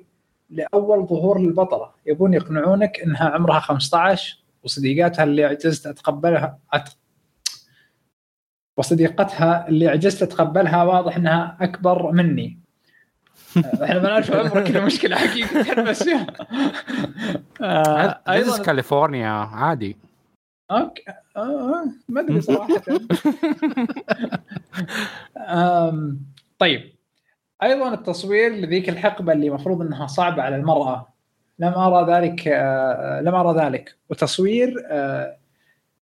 [0.49, 6.57] لأول ظهور للبطلة يبون يقنعونك إنها عمرها 15 وصديقاتها اللي عجزت اتقبلها.
[8.77, 12.59] وصديقتها اللي عجزت اتقبلها واضح إنها أكبر مني.
[13.57, 16.09] آه، إحنا ما نعرف عمرك كذا مشكلة حقيقه بس.
[17.61, 18.63] آه، أيضا.
[18.63, 19.97] كاليفورنيا عادي.
[20.71, 21.03] أوكي.
[21.37, 22.81] آه، آه، ما أدري صراحة.
[26.59, 26.93] طيب.
[27.63, 31.07] أيضا التصوير لذيك الحقبة اللي المفروض إنها صعبة على المرأة.
[31.59, 33.95] لم أرى ذلك آه، لم أرى ذلك.
[34.09, 35.37] وتصوير آه،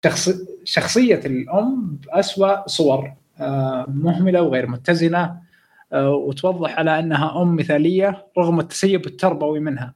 [0.04, 0.30] شخص
[0.64, 5.40] شخصية الأم بأسوأ صور آه، مهملة وغير متزنة
[5.92, 9.94] آه، وتوضح على أنها أم مثالية رغم التسيب التربوي منها.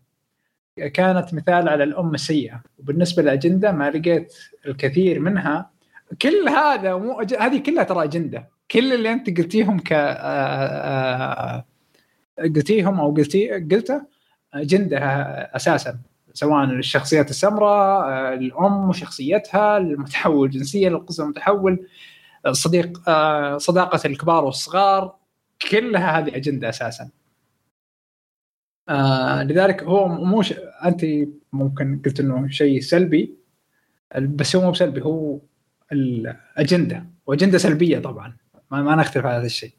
[0.95, 2.63] كانت مثال على الأم السيئة.
[2.79, 4.35] وبالنسبة للاجنده ما لقيت
[4.67, 5.71] الكثير منها.
[6.23, 7.35] كل هذا مو أج...
[7.35, 8.49] هذه كلها ترى أجندة.
[8.71, 11.65] كل اللي أنت قلتيهم ك آه،
[12.39, 14.03] قلتيهم أو قلتي قلته
[14.55, 14.99] أجندة
[15.57, 15.99] أساسا.
[16.35, 21.87] سواء الشخصيات السمراء آه، الأم وشخصيتها المتحول جنسيا القسم المتحول
[22.51, 25.17] صديق آه، صداقة الكبار والصغار
[25.71, 27.11] كلها هذه أجندة أساسا
[28.89, 30.55] آه لذلك هو مو ش...
[30.85, 31.07] أنت
[31.53, 33.35] ممكن قلت إنه شيء سلبي
[34.19, 35.41] بس هو مو بسلبي هو
[35.93, 38.37] الاجنده وأجندة سلبية طبعا
[38.71, 39.73] ما نختلف على هذا الشيء.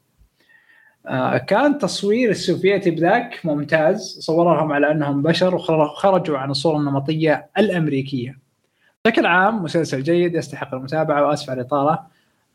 [1.06, 8.38] آه كان تصوير السوفيتي بذاك ممتاز صورهم على أنهم بشر وخرجوا عن الصورة النمطية الأمريكية.
[9.04, 11.98] بشكل عام مسلسل جيد يستحق المتابعة وأسف على الإطالة.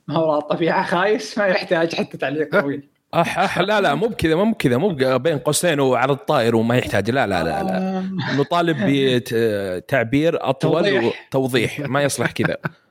[0.08, 2.84] ما هو الطبيعه خايس ما يحتاج حتى تعليق طويل.
[3.14, 7.12] أح أح لا لا مو بكذا مو بكذا مو بين قوسين وعلى الطائر وما يحتاج.
[7.12, 8.00] لا لا لا لا.
[8.00, 11.14] آم، نطالب بتعبير أطول توضيح.
[11.28, 12.58] وتوضيح ما يصلح كذا.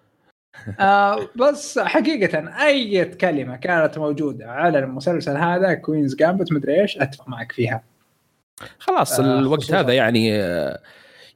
[0.81, 7.29] آه بس حقيقة أي كلمة كانت موجودة على المسلسل هذا كوينز جامبت مدري إيش أتفق
[7.29, 7.83] معك فيها.
[8.79, 9.81] خلاص آه، الوقت خصوصاً.
[9.81, 10.81] هذا يعني آه،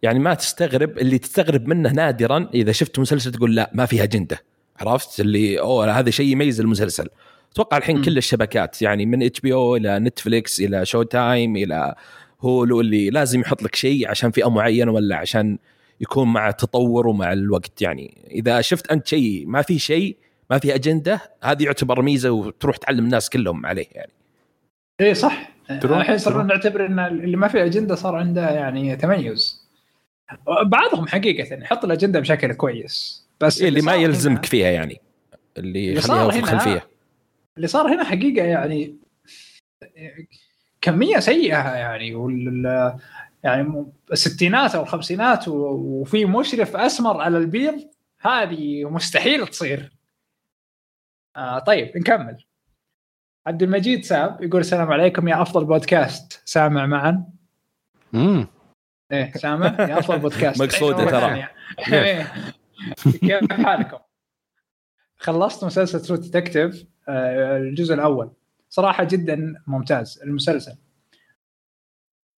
[0.03, 4.39] يعني ما تستغرب اللي تستغرب منه نادرا إذا شفت مسلسل تقول لا ما فيها اجنده
[4.81, 7.09] عرفت اللي أوه هذا شيء يميز المسلسل
[7.53, 8.03] أتوقع الحين مم.
[8.03, 11.95] كل الشبكات يعني من HBO إلى Netflix إلى Showtime إلى
[12.41, 15.59] Hulu اللي لازم يحط لك شيء عشان فئة معينة ولا عشان
[16.01, 17.83] يكون مع التطور ومع الوقت.
[17.83, 20.17] يعني إذا شفت أنت شيء ما في شيء
[20.51, 24.13] ما في أجندة هذه يعتبر ميزة وتروح تعلم الناس كلهم عليه يعني.
[25.01, 25.51] اي صح.
[25.71, 26.43] الحين صرنا.
[26.43, 29.69] نعتبر إن اللي ما في أجندة صار عنده يعني تميز.
[30.67, 33.27] بعضهم حقيقة يحط الأجندة بشكل كويس.
[33.41, 35.01] بس إيه اللي ما صار يلزمك فيها يعني.
[35.59, 36.87] اللي اللي يخليها صار في هنا- الخلفيه
[37.57, 38.95] اللي صار هنا حقيقة يعني
[40.81, 42.67] كمية سيئة يعني وال
[43.45, 49.93] يعني الستينات أو الخمسينات وفي مشرف أسمر على البيض هذه مستحيل تصير.
[51.37, 52.45] آه طيب نكمل.
[53.47, 57.25] عبد المجيد ساب يقول السلام عليكم يا أفضل بودكاست سامع معا
[58.15, 58.47] امم
[59.13, 61.49] إيه سامع يا أفضل بودكاست مقصودة مرة ترى.
[61.93, 62.33] إيه.
[63.41, 63.99] كيف حالكم؟
[65.17, 68.33] خلصت مسلسل True Detective الجزء الأول
[68.69, 70.75] صراحة جدا ممتاز المسلسل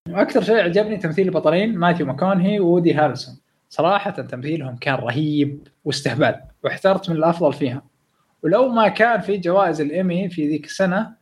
[0.08, 3.38] وأكثر شيء عجبني تمثيل البطلين ماثيو ماكونهي و وودي هارلسون.
[3.68, 7.82] صراحة تمثيلهم كان رهيب واستهبال واحترت من الأفضل فيها.
[8.42, 11.14] ولو ما كان في جوائز الإيمي في ذيك السنة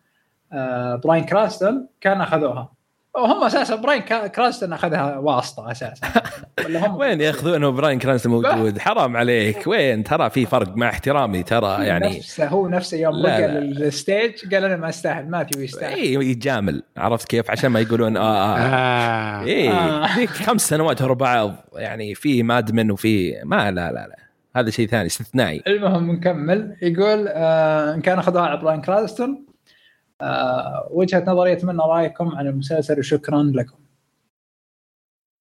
[0.52, 2.72] آه، براين كرانستون كان أخذوها.
[3.14, 6.06] وهم أساسا براين كراستون أخذها واسطة أساسا.
[6.64, 8.78] ولا هم وين ياخذونه براين كرانستون موجود.
[8.78, 9.66] حرام عليك.
[9.66, 13.60] وين؟ ترى في فرق مع احترامي ترى يعني نفسه هو نفسه يوم لا.
[13.60, 16.82] لل stage قال أنا ما أستاهل ماثيو يستاهل إي يجامل.
[16.96, 18.58] عرفت كيف؟ عشان ما يقولون آه آه.
[18.58, 19.44] آه.
[19.44, 20.16] إي آه.
[20.16, 21.54] ذيك خمس سنوات ورا بعض.
[21.74, 24.16] يعني في Mad Men وفي ما لا لا لا.
[24.56, 25.62] هذا شيء ثاني استثنائي.
[25.66, 26.76] المهم نكمل.
[26.82, 29.49] يقول آه إن كان اخذوها على براين كراستون آه
[30.90, 33.78] وجهة نظري أتمنى رأيكم عن المسلسل وشكرا لكم.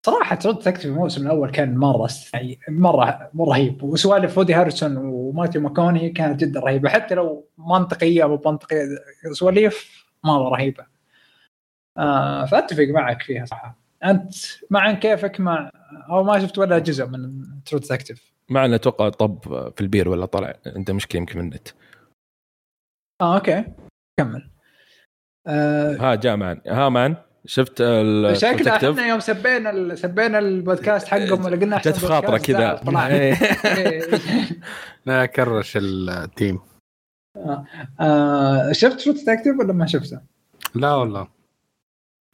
[0.06, 3.84] صراحة ترد تكتب الموسم الأول كان مرة استثنائي مرة مره رهيب.
[3.84, 6.90] وسوالف وودي هارلسون وماتيو ماكوني كانت جدا رهيبة.
[6.90, 8.86] حتى لو منطقية أو منطقية
[9.32, 10.86] سواليف مرة رهيبة.
[11.98, 13.80] آه فأتفق معك فيها صراحة.
[14.04, 14.34] أنت
[14.70, 15.72] مع كيفك؟ مع
[16.10, 19.40] أو ما شفت ولا جزء من True Detective معنا أتوقع طب
[19.76, 21.68] في البير ولا طلع؟ عنده مشكلة يمكن من النت.
[23.22, 23.64] آه أوكي.
[24.20, 24.50] كمل.
[25.50, 27.78] آه ها جاء مان ها مان شفت
[28.34, 29.98] شكله إحنا يوم سبينا ال...
[29.98, 32.82] سبينا البودكاست حقهم ولا قلنا جت في خاطره كذا.
[35.06, 36.60] لا كرش التيم.
[37.36, 37.66] آه.
[38.00, 38.72] آه.
[38.72, 40.22] شفت شو تكتب ولا ما شفته؟
[40.76, 41.28] لا والله.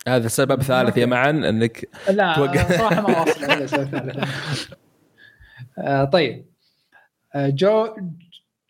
[0.08, 2.78] هذا سبب ثالث يا معن إنك لا توقع.
[2.78, 3.44] صراحة ما واصل.
[3.52, 4.30] ولا سبب ثالث.
[5.78, 6.46] آه طيب.
[7.36, 7.96] جو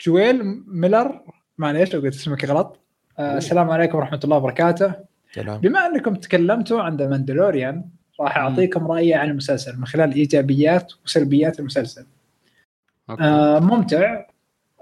[0.05, 1.21] جويل ميلر
[1.58, 2.85] معليش لو قلت اسمك غلط.
[3.19, 4.93] آه السلام عليكم ورحمة الله وبركاته.
[5.34, 5.58] سلام.
[5.58, 7.86] بما أنكم تكلمتوا عن The Mandalorian
[8.19, 12.06] راح أعطيكم رأيي عن المسلسل من خلال إيجابيات وسلبيات المسلسل.
[13.10, 14.25] آه ممتع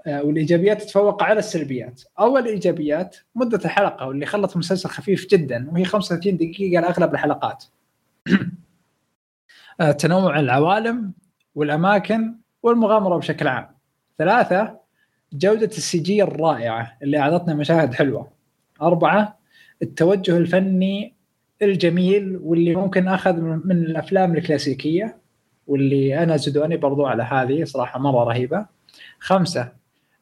[0.06, 2.02] آه والإيجابيات تتفوق على السلبيات.
[2.18, 7.64] أول إيجابيات مدة الحلقة واللي خلت المسلسل خفيف جدا وهي 35 دقيقة لاغلب الحلقات.
[9.80, 11.12] آه تنوع العوالم
[11.54, 13.66] والأماكن والمغامرة بشكل عام.
[14.18, 14.83] ثلاثة
[15.34, 18.30] جودة ال CG الرائعة اللي أعطتنا مشاهد حلوة.
[18.82, 19.38] أربعة
[19.82, 21.14] التوجه الفني
[21.62, 25.18] الجميل واللي ممكن أخذ من الأفلام الكلاسيكية
[25.66, 28.66] واللي أنا زدوني برضو على هذه صراحة مرة رهيبة.
[29.18, 29.72] خمسة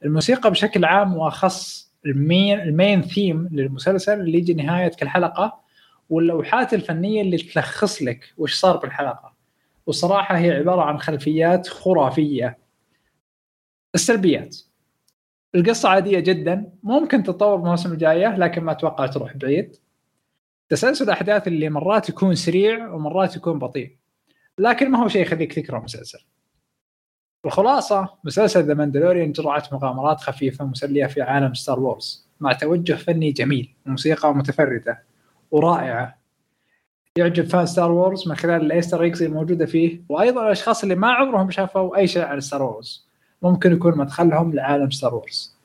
[0.04, 5.60] الموسيقى بشكل عام وأخص ال main ال main theme للمسلسل اللي يجي نهايه كل حلقه
[6.10, 9.32] واللوحات الفنية اللي تلخص لك وش صار بالحلقة.
[9.86, 12.58] وصراحة هي عبارة عن خلفيات خرافية.
[13.94, 14.71] السلبيات.
[15.54, 19.76] القصة عادية جدا ممكن تتطور المواسم الجاية لكن ما أتوقع تروح بعيد.
[20.68, 23.96] تسلسل الاحداث اللي مرات يكون سريع ومرات يكون بطيء
[24.58, 26.18] لكن ما هو شيء يخليك تكره المسلسل
[27.46, 33.32] الخلاصة مسلسل The Mandalorian جرعة مغامرات خفيفة مسلية في عالم Star Wars مع توجه فني
[33.32, 35.02] جميل وموسيقى متفردة
[35.50, 36.18] ورائعة.
[37.16, 41.12] يعجب fan Star Wars من خلال ال Easter eggs الموجودة فيه وأيضا الأشخاص اللي ما
[41.12, 43.08] عمرهم شافوا أي شيء عن Star Wars
[43.42, 45.56] ممكن يكون مدخلهم لعالم Star Wars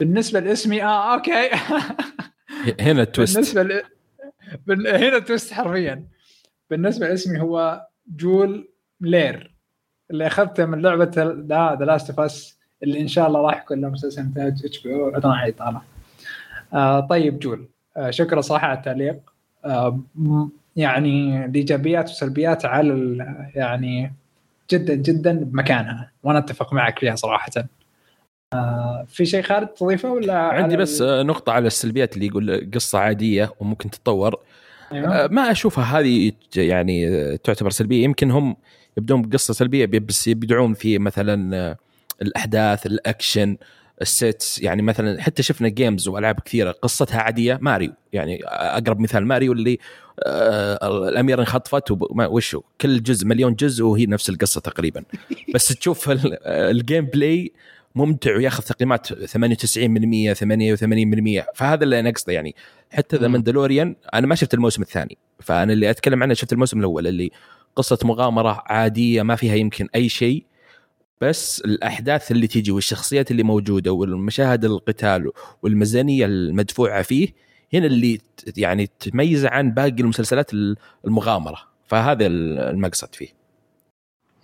[0.00, 1.50] بالنسبة لاسمي آه أوكي.
[2.80, 3.82] هنا ال twist بالنسبة ل...
[4.66, 4.86] بن...
[4.86, 6.04] هنا ال twist حرفيا.
[6.70, 8.68] بالنسبة لاسمي هو جويل
[9.00, 9.54] ميلر
[10.10, 13.80] اللي أخذته من لعبة The The Last of Us اللي إن شاء الله راح يكون
[13.80, 15.82] له مسلسل إنتاج HBO عدنا طالع
[16.74, 17.68] آه طيب جول.
[17.96, 19.32] آه شكرا صراحة على التعليق.
[19.64, 20.00] آه
[20.76, 23.16] يعني الإيجابيات والسلبيات على
[23.54, 24.12] يعني
[24.72, 26.12] جدا جدا بمكانها.
[26.22, 27.50] وأنا أتفق معك فيها صراحة.
[28.54, 31.26] آه في شيء خالد تضيفه ولا عندي بس ال...
[31.26, 34.40] نقطة على السلبيات اللي يقول قصة عادية وممكن تتطور.
[34.92, 35.28] أيوة.
[35.28, 38.04] ما أشوفها هذه يعني تعتبر سلبية.
[38.04, 38.56] يمكن هم
[38.96, 41.76] يبدون بقصة سلبية بس يبدعون في مثلا
[42.22, 43.56] الأحداث ال action
[44.02, 44.62] ال sets.
[44.62, 47.92] يعني مثلا حتى شفنا games وألعاب كثيرة قصتها عادية ماريو.
[48.12, 49.78] يعني أقرب مثال ماريو اللي آه
[50.18, 55.04] الاميره انخطفت وشو؟ كل جزء مليون جزء وهي نفس القصة تقريبا.
[55.54, 56.10] بس تشوف
[56.46, 57.52] ال gameplay
[57.94, 59.14] ممتع وياخذ تقييمات 98% 88%
[61.54, 62.54] فهذا اللي أنا قصده يعني.
[62.90, 65.18] حتى The Mandalorian أنا ما شفت الموسم الثاني.
[65.40, 67.30] فأنا اللي أتكلم عنه شفت الموسم الأول اللي
[67.76, 70.44] قصة مغامرة عادية ما فيها يمكن أي شيء.
[71.20, 75.30] بس الأحداث اللي تيجي والشخصيات اللي موجودة والمشاهد القتال
[75.62, 77.28] والميزانية المدفوعة فيه
[77.74, 78.20] هنا اللي
[78.56, 80.50] يعني تميز عن باقي المسلسلات
[81.04, 81.58] المغامرة.
[81.86, 83.28] فهذا المقصد فيه.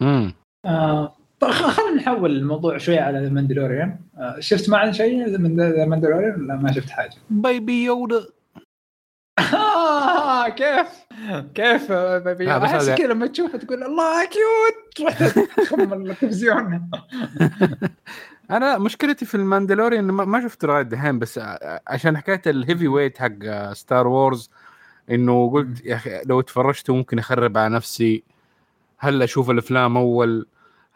[0.02, 5.60] امم آه طيب خلينا نحول الموضوع شوي على ال Mandalorian آه شفت معنا شيء من
[5.60, 8.26] ال Mandalorian ولا ما شفت حاجة؟ Baby Yoda
[9.54, 10.86] آه كيف؟
[11.54, 15.18] كيف baby أحس كذا لما تشوفه تقول الله cute تروح
[15.66, 16.90] تخم التلفزيون.
[18.50, 21.40] أنا مشكلتي في ال Mandalorian ما شفته لغايه دحين بس
[21.86, 24.50] عشان حكايه ال heavy weight حق Star Wars
[25.10, 28.24] إنه قلت يا أخي لو تفرجت ممكن أخرب على نفسي.
[28.98, 30.46] هل أشوف الأفلام أول؟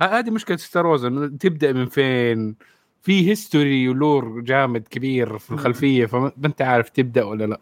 [0.01, 2.57] هذه مشكلة Star Wars إنه تبدأ من فين؟
[3.03, 7.61] في history و lore جامد كبير في الخلفية فما أنت عارف تبدأ ولا لا.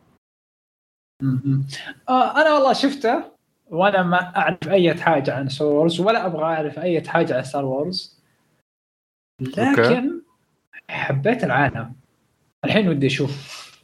[2.09, 3.25] آه أنا والله شفته
[3.71, 7.65] وأنا ما أعرف أي حاجة عن Star Wars ولا أبغى أعرف أي حاجة عن Star
[7.65, 8.20] Wars
[9.41, 10.11] لكن okay.
[10.89, 11.93] حبيت العالم.
[12.65, 13.31] الحين ودي أشوف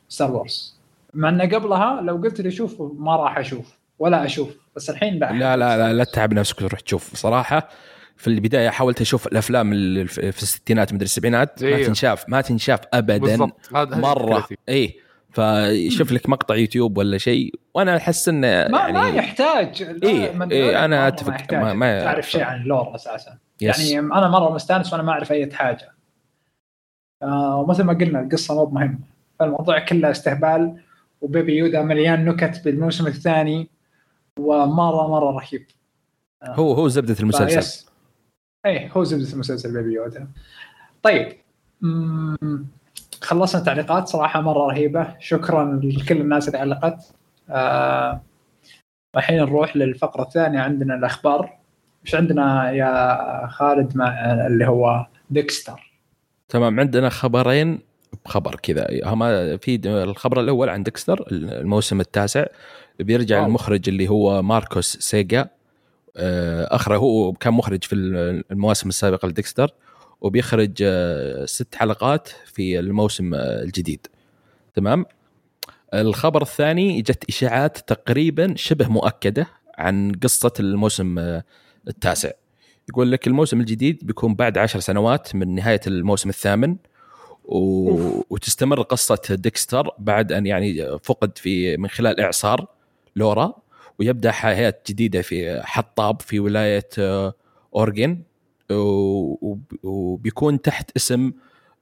[0.08, 0.76] Star Wars
[1.14, 4.56] مع انه قبلها لو قلت لي شوف ما راح أشوف ولا أشوف.
[4.76, 7.16] بس الحين لا لا لا لا, لا تتعب نفسك تروح تشوف.
[7.16, 7.68] صراحة
[8.16, 11.62] في البداية حاولت أشوف الأفلام اللي في الستينات مدري السبعينات.
[11.62, 11.86] ما إيه.
[11.86, 13.48] تنشاف ما تنشاف ابدا.
[13.72, 14.48] مرة.
[14.68, 15.00] اي
[15.32, 19.82] فشوف لك مقطع يوتيوب ولا شيء وأنا أحس انه ما يعني ما يحتاج.
[19.82, 21.28] لا، إيه، إيه، مرة أتفق.
[21.30, 21.58] ما, يحتاج.
[21.58, 23.38] ما- ما- تعرف شيء عن ال lore أساسا.
[23.60, 23.90] yes.
[23.92, 25.92] يعني أنا مرة مستأنس وأنا ما أعرف أي حاجة.
[27.22, 28.98] آه ومثل ما قلنا القصة مو مهمه
[29.40, 30.80] الموضوع كله استهبال
[31.20, 33.68] و Baby Yoda مليان نكت بالموسم الثاني
[34.38, 35.66] ومره مرة رهيب.
[36.44, 37.58] هو هو زبدة المسلسل.
[37.58, 37.86] يس
[38.66, 40.28] إيه هو زبدة المسلسل Baby Yoda.
[41.02, 41.32] طيب.
[41.80, 42.66] مم،
[43.26, 45.14] خلصنا تعليقات صراحة مرة رهيبة.
[45.18, 47.12] شكرا لكل الناس اللي علقت
[47.50, 48.20] آه،
[49.16, 50.60] الحين نروح للفقرة الثانية.
[50.60, 51.58] عندنا الأخبار.
[52.04, 54.08] إيش عندنا يا خالد مع
[54.46, 55.92] اللي هو ديكستر؟
[56.48, 57.78] تمام عندنا خبرين
[58.24, 58.86] بخبر كذا.
[59.04, 62.44] هما في الخبر الأول عن ديكستر الموسم التاسع.
[62.98, 63.46] بيرجع واو.
[63.46, 65.48] المخرج اللي هو ماركوس سيجا.
[66.16, 67.94] آه، اخرج هو كان مخرج في
[68.50, 69.70] المواسم السابقة لديكستر.
[70.20, 74.06] وبيخرج آه، ست حلقات في الموسم آه، الجديد.
[74.74, 75.04] تمام؟
[75.94, 79.46] الخبر الثاني جت إشاعات تقريبا شبه مؤكدة
[79.78, 81.44] عن قصة الموسم آه،
[81.88, 82.30] التاسع.
[82.88, 86.76] يقول لك الموسم الجديد بيكون بعد عشر سنوات من نهاية الموسم الثامن
[87.44, 87.58] و...
[88.30, 92.66] وتستمر قصة ديكستر بعد أن يعني فقد في من خلال إعصار
[93.16, 93.54] لورا
[93.98, 96.88] ويبدأ حياة جديدة في حطاب في ولاية
[97.76, 98.22] اورجن
[99.82, 101.32] وبيكون تحت اسم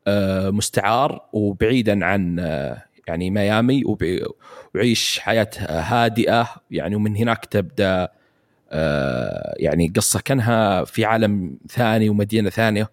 [0.06, 3.82] آه، مستعار وبعيدا عن آه، يعني ميامي
[4.74, 6.48] ويعيش حياة هادئة.
[6.70, 8.08] يعني ومن هناك تبدأ
[8.70, 12.90] آه، يعني قصة كأنها في عالم ثاني ومدينة ثانية.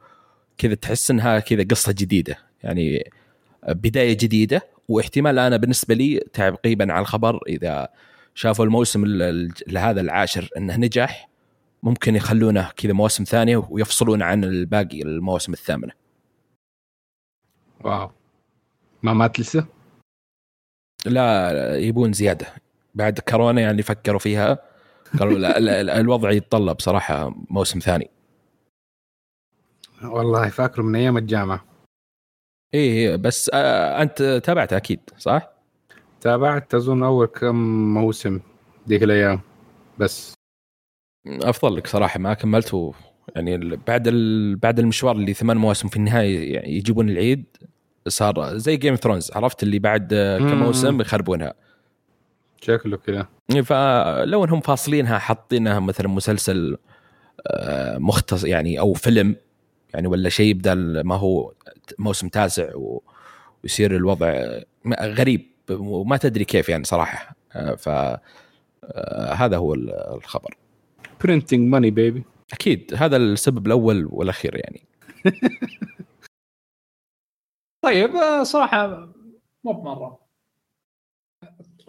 [0.57, 2.37] كذا تحس إنها كذا قصة جديدة.
[2.63, 3.11] يعني
[3.67, 4.61] بداية جديدة.
[4.87, 7.87] واحتمال أنا بالنسبة لي تعقيبا على الخبر إذا
[8.35, 9.21] شافوا الموسم ال-
[9.67, 11.29] ال- هذا العاشر إنه نجح.
[11.83, 15.93] ممكن يخلونه كذا مواسم ثانية ويفصلون عن الباقي المواسم الثامنة.
[17.83, 18.11] واو.
[19.03, 19.67] ما مات لسه؟
[21.05, 22.47] لا يبون زيادة.
[22.95, 24.59] بعد كورونا يعني فكروا فيها
[25.19, 28.09] قالوا لا ال- الوضع يتطلب صراحة موسم ثاني.
[30.03, 31.65] والله فاكره من أيام الجامعة.
[32.73, 35.51] إيه إيه، بس آه أنت تابعته أكيد صح؟
[36.21, 37.55] تابعت أظن أول كم
[37.93, 38.39] موسم
[38.87, 39.41] ذيك الأيام
[39.99, 40.33] بس.
[41.27, 42.93] أفضل لك صراحة ما كملته
[43.35, 44.55] يعني ال- بعد ال...
[44.55, 47.45] بعد المشوار اللي ثمان مواسم في النهاية يعني يجيبون العيد
[48.07, 50.59] صار زي جيم ثرونز عرفت؟ اللي بعد كم.
[50.59, 51.53] موسم يخربونها.
[52.61, 53.27] شكله كذا.
[53.63, 56.77] فلو إنهم فاصلينها حاطينها مثلا مسلسل
[57.47, 59.35] آه، مختص يعني أو فيلم
[59.93, 61.53] يعني ولا شيء بدل ما هو
[61.99, 63.03] موسم تاسع و-
[63.63, 64.47] ويصير الوضع
[65.01, 70.55] غريب وما تدري كيف يعني صراحة آه، ف آه، هذا هو ال- الخبر.
[71.23, 74.81] برينتنج ماني بيبي أكيد هذا السبب الأول والأخير يعني.
[77.85, 79.07] طيب آه، صراحة
[79.63, 80.19] مو بمرة.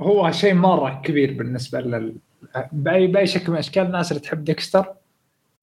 [0.01, 2.17] هو شيء مرة كبير بالنسبة لل
[2.73, 4.95] باي بأي شكل من الأشكال الناس اللي تحب ديكستر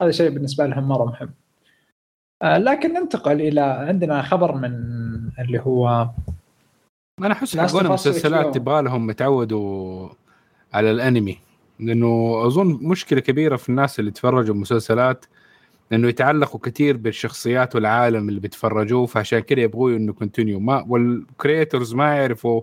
[0.02, 1.34] هذا شيء بالنسبة لهم مرة مهم.
[2.42, 4.74] آه، لكن ننتقل إلى عندنا خبر من
[5.40, 6.10] اللي هو
[7.20, 8.56] أنا أحس حقون المسلسلات.
[8.56, 10.10] تبغى لهم يتعودوا
[10.74, 11.49] على الأنمي.
[11.80, 15.26] لأنه أظن مشكلة كبيرة في الناس اللي تفرجوا مسلسلات
[15.92, 21.94] لأنه يتعلقوا كثير بالشخصيات والعالم اللي بيتفرجوه فعشان كذا يبغوا إنه continue ما وال creators
[21.94, 22.62] ما يعرفوا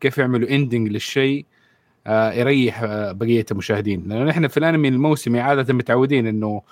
[0.00, 1.46] كيف يعملوا اندنج للشيء
[2.06, 4.08] آه يريح آه بقية المشاهدين.
[4.08, 6.62] لأنه إحنا في الأنمي الموسمي عادة متعودين إنه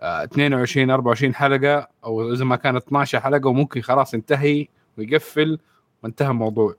[0.00, 4.68] آه 22 24 حلقة أو إذا ما كانت 12 حلقة وممكن خلاص انتهي
[4.98, 5.58] ويقفل
[6.02, 6.74] وانتهى الموضوع.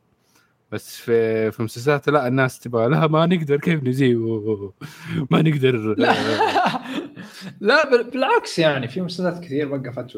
[0.72, 4.16] بس في في مسلسلات لا الناس تبغى لا ما نقدر كيف نزيه
[5.32, 5.72] ما نقدر.
[5.98, 6.14] لا.
[7.62, 10.18] لا بال- بالعكس يعني في مسلسلات كثير وقفت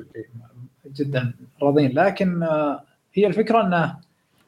[0.95, 2.83] جدا راضين لكن آه،
[3.13, 3.95] هي الفكرة إنه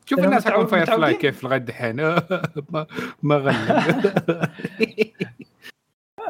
[0.06, 1.14] شوف الناس حقون فاير فلاي.
[1.14, 1.96] كيف لغاية دحين.
[2.72, 2.88] ما
[3.24, 3.56] ما غنى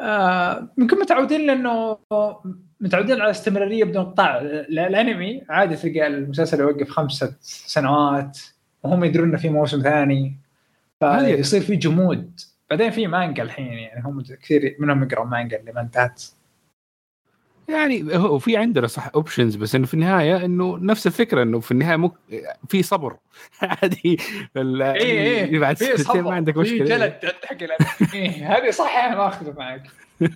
[0.00, 1.98] آه، يمكن متعودين لأنه
[2.80, 8.38] متعودين على استمرارية بدون قطاع ال- الانمي عادي تلقى المسلسل يوقف خمسة سنوات.
[8.86, 10.36] وهم يدرون إنه في موسم ثاني.
[11.00, 12.40] فيصير في جمود.
[12.70, 16.22] بعدين في مانجا الحين يعني هم كثير منهم يقرأوا مانجا اللي ما انتهت.
[17.68, 21.72] يعني هو في عندنا صح options بس إنه في النهاية إنه نفس الفكرة إنه في
[21.72, 22.12] النهاية مو
[22.68, 23.16] في صبر.
[23.62, 24.18] عادي
[24.56, 26.22] اي اي بعد في سنتين صبر.
[26.30, 26.84] ما عندك في مشكلة.
[26.84, 27.12] جلد
[27.44, 28.14] حق الأنمي.
[28.14, 29.82] إيه، هذه صح أنا ما أخذ معك.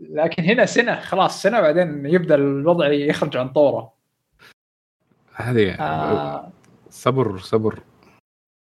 [0.00, 3.92] لكن هنا سنة خلاص سنة بعدين يبدأ الوضع يخرج عن طورة.
[5.34, 6.52] هذه آه.
[6.98, 7.80] صبر صبر.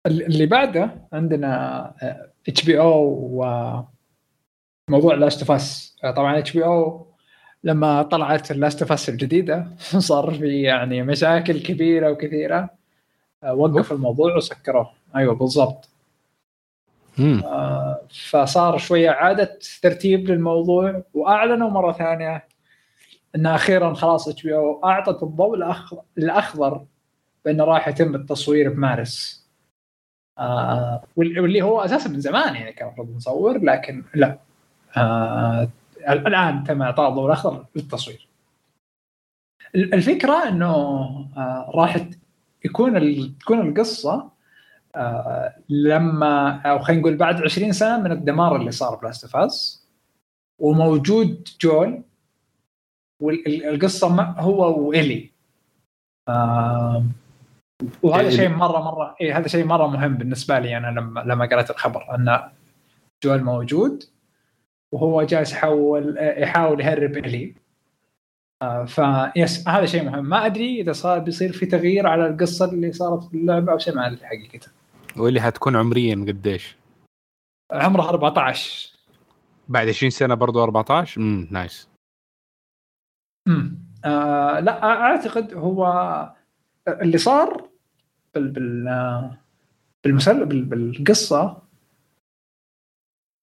[0.07, 1.93] اللي بعده عندنا
[2.47, 3.03] HBO
[4.89, 7.07] وموضوع Last of Us طبعا HBO
[7.63, 9.67] لما طلعت ال Last of Us الجديدة
[10.09, 12.69] صار في يعني مشاكل كبيرة وكثيرة.
[13.43, 14.91] آه، وقفوا الموضوع وسكروه.
[15.15, 15.89] أيوه بالضبط.
[17.19, 22.47] آه، فصار شوية اعاده ترتيب للموضوع وأعلنوا مرة ثانية
[23.35, 25.57] إن أخيرا خلاص HBO أعطت الضوء
[26.17, 26.85] الأخضر
[27.47, 29.47] بأنه راح يتم التصوير بمارس.
[30.39, 34.39] آه وال- واللي هو أساسا من زمان يعني كان المفروض نصور لكن لا.
[34.97, 35.69] آه
[36.09, 38.27] الآن تم إعطاء الضوء الأخضر للتصوير.
[39.75, 40.75] ال- الفكرة إنه
[41.37, 42.07] آه راح
[42.65, 42.93] يكون
[43.39, 44.29] تكون القصة
[44.95, 49.87] آه لما أو خلينا نقول بعد 20 سنة من الدمار اللي صار بلاست أوف أس
[50.59, 52.01] وموجود جول
[53.21, 55.31] والقصة هو وإلي.
[56.29, 57.03] آه
[58.03, 61.45] وهذا يعني- شيء مرة مرة اي هذا شيء مرة مهم بالنسبة لي أنا لما لما
[61.45, 62.39] قرأت الخبر أن
[63.23, 64.03] جول موجود
[64.91, 67.55] وهو جالس يحاول يحاول يهرب إلي.
[68.61, 70.25] آه ف yes هذا شيء مهم.
[70.25, 73.95] ما أدري إذا صار بيصير في تغيير على القصة اللي صارت في اللعبة أو شيء
[73.95, 74.67] ما ادري حقيقه
[75.17, 76.75] واللي حتكون عمريا قديش؟
[77.71, 78.89] عمره 14
[79.67, 81.89] بعد 20 سنة برضو 14 امم nice
[83.47, 85.83] امم آه لا أعتقد هو
[86.87, 87.67] اللي صار
[88.35, 89.29] بال بال
[90.03, 91.57] بالمسل بال بالقصة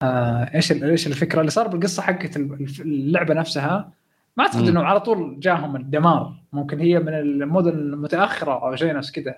[0.02, 3.90] آه إيش إيش الفكرة؟ اللي صار بالقصة حقت ال- اللعبة نفسها
[4.36, 4.68] ما أعتقد.
[4.68, 6.34] إنه على طول جاهم الدمار.
[6.52, 9.34] ممكن هي من المدن المتأخرة أو شيء نفس كذا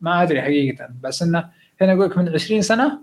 [0.00, 0.88] ما أدري حقيقة.
[1.00, 2.98] بس إنه هنا يقول لك من 20 سنة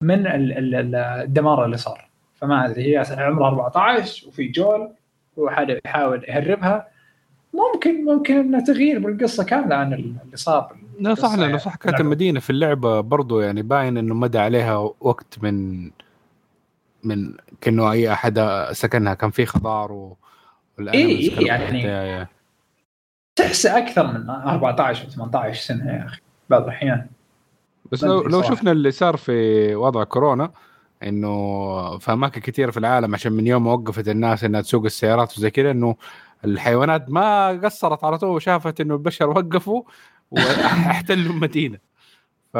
[0.00, 2.08] من ال- ال- ال- الدمار اللي صار.
[2.34, 4.92] فما أدري هي عمرها 14 وفي جول
[5.38, 6.88] هو حاله يحاول يهربها.
[7.54, 11.56] ممكن ممكن إنه تغيير بالقصة كاملة عن اللي صار لا صح لأنه.
[11.58, 12.00] صح كانت.
[12.00, 15.90] المدينة في اللعبة برضو يعني باين إنه مدى عليها وقت من
[17.04, 18.40] من كأنه أي أحد
[18.72, 20.16] سكنها كان في خضار و
[20.78, 21.48] والأنيمالز إيه، كانوا
[21.82, 22.26] يعني-
[23.36, 26.20] تحس أكثر من 14 و 18 سنة يا أخي
[26.50, 27.06] بعض الأحيان
[27.92, 28.42] بس لو لو.
[28.42, 30.50] شفنا اللي صار في وضع كورونا
[31.02, 35.38] إنه في أماكن كثيره في العالم عشان من يوم ما وقفت الناس إنها تسوق السيارات
[35.38, 35.96] وزي كذا إنه
[36.44, 39.82] الحيوانات ما قصرت على طول وشافت إنه البشر وقفوا
[40.30, 41.78] وأحتلوا المدينة.
[42.52, 42.54] ف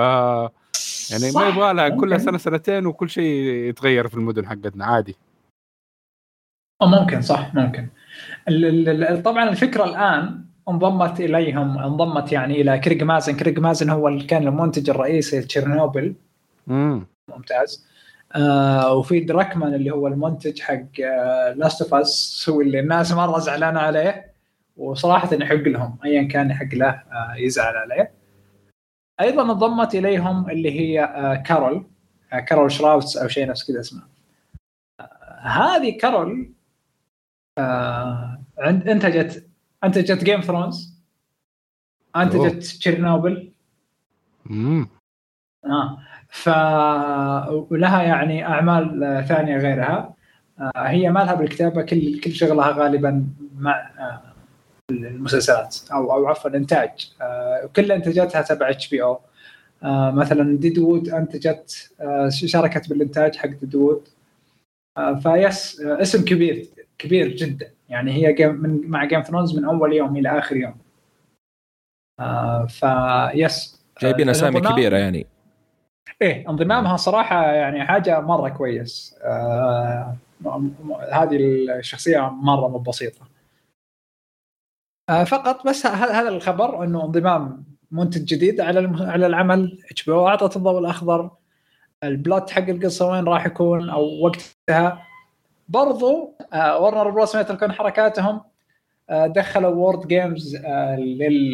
[1.11, 1.89] يعني ما يبغى لها.
[1.89, 5.17] كلها سنة سنتين وكل شيء يتغير في المدن حقتنا عادي.
[6.83, 7.89] ممكن صح ممكن.
[9.23, 13.37] طبعا الفكرة الآن انضمت إليهم انضمت يعني إلى كريغ مازن.
[13.37, 16.15] كريغ مازن هو اللي كان المنتج الرئيسي لتشيرنوبل
[16.67, 17.90] ممتاز.
[18.33, 21.01] آه وفي دراكمان اللي هو المنتج حق
[21.57, 24.33] Last of Us هو اللي الناس مرة زعلانة عليه
[24.77, 28.13] وصراحة يحق لهم ايا كان يحق له آه يزعل عليه.
[29.21, 31.87] أيضا انضمت إليهم اللي هي آه كارول
[32.33, 34.09] آه كارول شراوتس أو شيء نفس كذا اسمها
[35.01, 36.53] آه هذه كارول
[37.59, 39.47] آه عند انتجت
[39.85, 41.01] انتجت Game of Thrones
[42.17, 43.53] انتجت تشيرنوبل
[44.51, 44.89] امم
[45.65, 45.99] آه
[46.31, 46.49] ف
[47.71, 50.15] ولها يعني أعمال ثانية غيرها.
[50.61, 53.27] آه هي ما لها بالكتابة كل كل شغلها غالبا
[53.59, 54.23] مع آه
[54.91, 57.13] المسلسلات أو أو عفوا الإنتاج.
[57.23, 59.21] آه كل إنتاجاتها تبع HBO
[60.13, 61.91] مثلا Deadwood انتجت
[62.29, 64.09] شاركت بالإنتاج حق Deadwood
[65.23, 66.67] ف yes اسم كبير
[66.99, 67.71] كبير جدا.
[67.89, 70.75] يعني هي من مع Game of Thrones من أول يوم إلى آخر يوم.
[72.69, 75.27] ف yes جايبين أسامي كبيرة يعني.
[76.23, 79.15] إيه انضمامها صراحة يعني حاجة مرة كويس.
[79.25, 80.17] آه
[81.13, 81.37] هذه
[81.79, 83.29] الشخصية مرة مو بسيطة.
[85.09, 89.79] آه فقط بس هذا الخبر إنه انضمام منتج جديد على على العمل.
[89.91, 91.31] HBO أعطت الضوء الأخضر.
[92.05, 95.07] ال plot حق القصة وين راح يكون أو وقتها.
[95.69, 98.41] برضو آه Warner Bros ما يتركون حركاتهم.
[99.11, 101.53] آه دخلوا وورد جيمز آه لل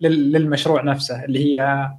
[0.00, 1.90] لل- للمشروع نفسه اللي هي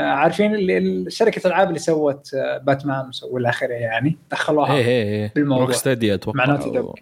[0.00, 5.02] عارفين اللي ال- شركة الالعاب اللي سوت آه، باتمان والى آخره يعني دخلوها إيه إيه
[5.04, 5.64] إيه بالموضوع.
[5.64, 6.94] روك ستدي أتوقع مع نوتي أو-.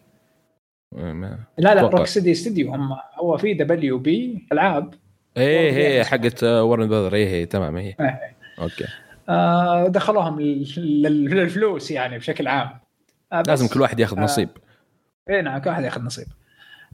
[0.99, 1.81] إيه، ما- لا لا.
[1.83, 4.95] روك سيتي استديو هم هو في دبليو بي ألعاب
[5.37, 6.07] إيه إيه Games.
[6.07, 8.37] حقت ورن براذر إيه إيه تمام إيه إيه.
[8.61, 8.85] أوكي
[9.29, 12.69] آه، دخلوهم لل- لل- للفلوس يعني بشكل عام
[13.33, 14.49] آه، لازم كل واحد ياخذ آه، نصيب
[15.31, 16.27] اي نعم كل واحد ياخذ نصيب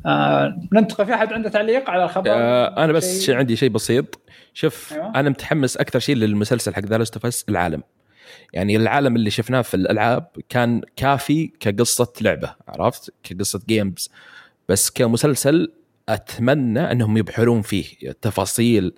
[0.07, 3.35] آه، ننتقل في أحد عنده تعليق على الخبر؟ آه أنا بس؟ شيء.
[3.35, 4.21] عندي شيء بسيط.
[4.55, 5.13] شوف أيوة.
[5.21, 7.83] أنا متحمس أكثر شيء للمسلسل حق The Last العالم.
[8.53, 14.11] يعني العالم اللي شفناه في الألعاب كان كافي كقصة لعبة عرفت؟ كقصة games
[14.69, 15.73] بس كمسلسل
[16.09, 18.95] أتمنى أنهم يبحرون فيه التفاصيل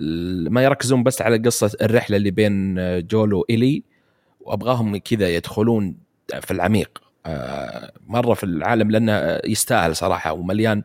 [0.00, 2.74] ال- ما يركزون بس على قصة الرحلة اللي بين
[3.06, 3.82] جول وإيلي
[4.40, 5.96] وأبغاهم كذا يدخلون
[6.40, 7.02] في العميق.
[8.06, 10.82] مرة في العالم لأنه يستاهل صراحة ومليان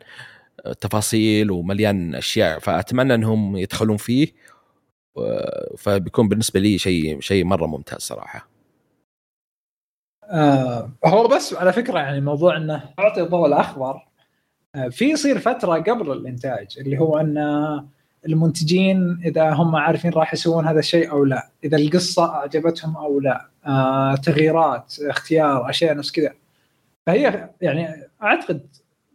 [0.80, 4.28] تفاصيل ومليان أشياء فأتمنى إنهم يدخلون فيه
[5.78, 8.48] فبيكون بالنسبة لي شيء شيء مرة ممتاز صراحة.
[10.24, 14.06] آه هو بس على فكرة يعني موضوع إنه أعطي الضوء الأخضر
[14.74, 17.38] آه في يصير فترة قبل الإنتاج اللي هو إن
[18.26, 23.48] المنتجين إذا هم عارفين راح يسوون هذا الشيء أو لا، إذا القصة أعجبتهم أو لا،
[23.66, 26.34] آه تغييرات، اختيار، أشياء نفس كذا.
[27.06, 27.88] فهي يعني
[28.22, 28.66] أعتقد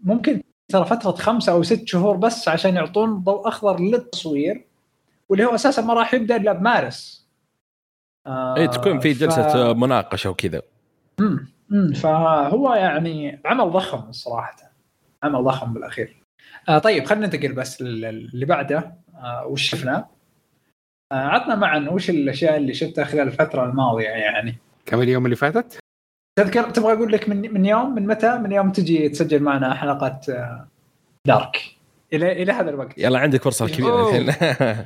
[0.03, 4.65] ممكن ترى فترة خمسه أو ست شهور بس عشان يعطون ضوء أخضر للتصوير
[5.29, 7.27] واللي هو أساسا ما راح يبدأ إلا بمارس.
[8.27, 10.61] آه اي تكون في ف- جلسة مناقشة وكذا.
[11.19, 14.55] امم امم فهو يعني عمل ضخم صراحة.
[15.23, 16.23] عمل ضخم بالأخير.
[16.69, 18.95] آه طيب خلينا ننتقل بس لل- اللي بعده.
[19.15, 20.09] آه وش شفنا؟ آه
[21.11, 25.79] عطنا معا وش الأشياء اللي شفتها خلال الفترة الماضية يعني؟ كم اليوم اللي فاتت؟
[26.39, 30.19] تذكر تبغى أقول لك من من يوم من متى؟ من يوم تجي تسجل معنا حلقة
[30.29, 30.67] آه
[31.27, 31.57] دارك.
[32.13, 32.97] إلى إلى هذا الوقت.
[32.97, 34.17] يلا عندك فرصة كبيرة.
[34.17, 34.33] الحين.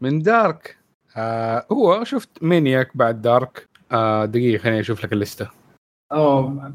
[0.00, 0.76] من دارك.
[1.16, 3.68] آه هو شفت مينياك بعد دارك.
[3.92, 5.48] آه دقيقة خليني أشوف لك اللستة.
[6.12, 6.66] أوه ما-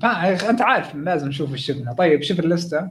[0.49, 1.93] أنت عارف لازم نشوف إيش شفنا.
[1.93, 2.89] طيب شوف الليستة.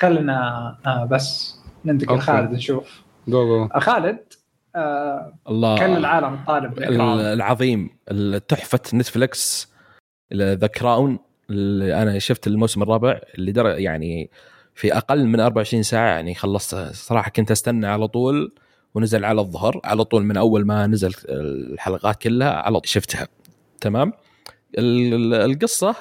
[0.00, 0.38] خلينا
[0.86, 2.18] آه بس ننتقل.
[2.20, 3.02] خالد نشوف.
[3.28, 4.18] جو جو آه خالد.
[4.18, 4.45] آه
[5.48, 5.78] الله.
[5.78, 6.78] كل العالم طالب.
[6.78, 7.90] العظيم.
[8.48, 9.72] تحفة نتفلكس
[10.34, 11.18] The Crown
[11.50, 14.30] اللي أنا شفت الموسم الرابع اللي در يعني
[14.74, 16.74] في أقل من 24 ساعة يعني خلصت.
[16.94, 18.52] صراحة كنت أستنى على طول
[18.94, 19.80] ونزل على الظهر.
[19.84, 23.28] على طول من أول ما نزل الحلقات كلها على طول شفتها.
[23.80, 24.12] تمام؟
[24.78, 25.94] ال- ال- القصة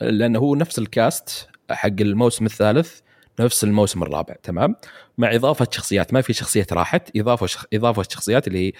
[0.00, 3.00] لأنه هو نفس الكاست حق الموسم الثالث.
[3.44, 4.76] نفس الموسم الرابع تمام؟
[5.18, 7.64] مع إضافة شخصيات ما في شخصيات راحت إضافة شخ...
[7.72, 8.72] إضافة شخصيات اللي هي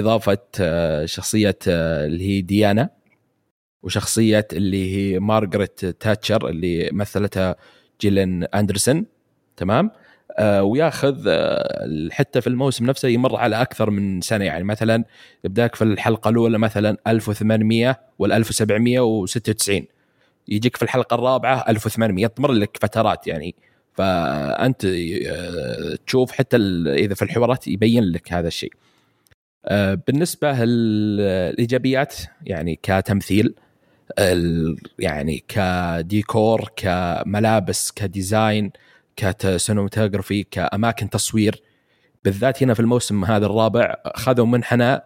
[0.00, 2.90] إضافة آه، شخصية آه، اللي هي ديانا
[3.82, 7.56] وشخصية اللي هي مارغريت تاتشر اللي مثلتها
[8.00, 9.06] جيلين أندرسون
[9.56, 9.90] تمام؟
[10.38, 11.30] آه وياخذ
[12.10, 15.04] حتى في الموسم نفسه يمر على أكثر من سنة يعني مثلا
[15.44, 19.86] يبداك في الحلقة الأولى مثلا 1800 ولا 1796
[20.48, 23.54] يجيك في الحلقة الرابعة 1800 تمر لك فترات يعني.
[23.96, 28.72] فأنت آه، تشوف حتى إذا في الحوارات يبين لك هذا الشيء.
[29.64, 33.54] آه، بالنسبة الايجابيات يعني كتمثيل
[34.98, 38.70] يعني كديكور كملابس ك design
[39.16, 41.62] ك cinematography كأماكن تصوير
[42.24, 45.00] بالذات هنا في الموسم هذا الرابع خذوا منحنى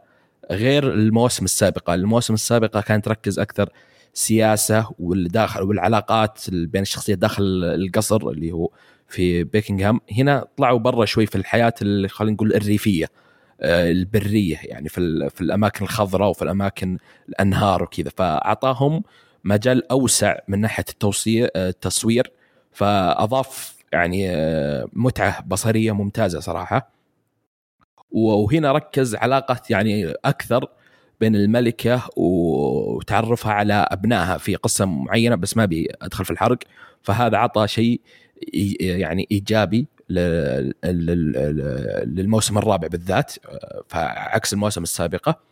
[0.51, 3.71] غير المواسم السابقة، المواسم السابقة كانت تركز أكثر
[4.15, 8.71] سياسة والداخل والعلاقات بين الشخصيات داخل القصر اللي هو
[9.09, 10.01] في بيكنغهام.
[10.13, 11.75] هنا طلعوا برا شوي في الحياة
[12.09, 13.07] خلينا نقول الريفية
[13.61, 16.99] آه، البرية يعني في في الأماكن الخضراء وفي الأماكن
[17.29, 18.11] الأنهار وكذا.
[18.17, 19.03] فأعطاهم
[19.45, 22.33] مجال أوسع من ناحية التوصية آه، التصوير.
[22.73, 26.93] فأضاف يعني آه، متعة بصرية ممتازة صراحة.
[28.11, 30.69] وهنا ركز علاقة يعني أكثر
[31.21, 36.59] بين الملكة وتعرفها على أبنائها في قصة معينة بس ما أبي أدخل في الحرق.
[37.03, 38.01] فهذا عطى شيء
[38.81, 39.87] يعني إيجابي
[42.05, 43.33] للموسم الرابع بالذات
[43.89, 45.51] فعكس المواسم السابقة.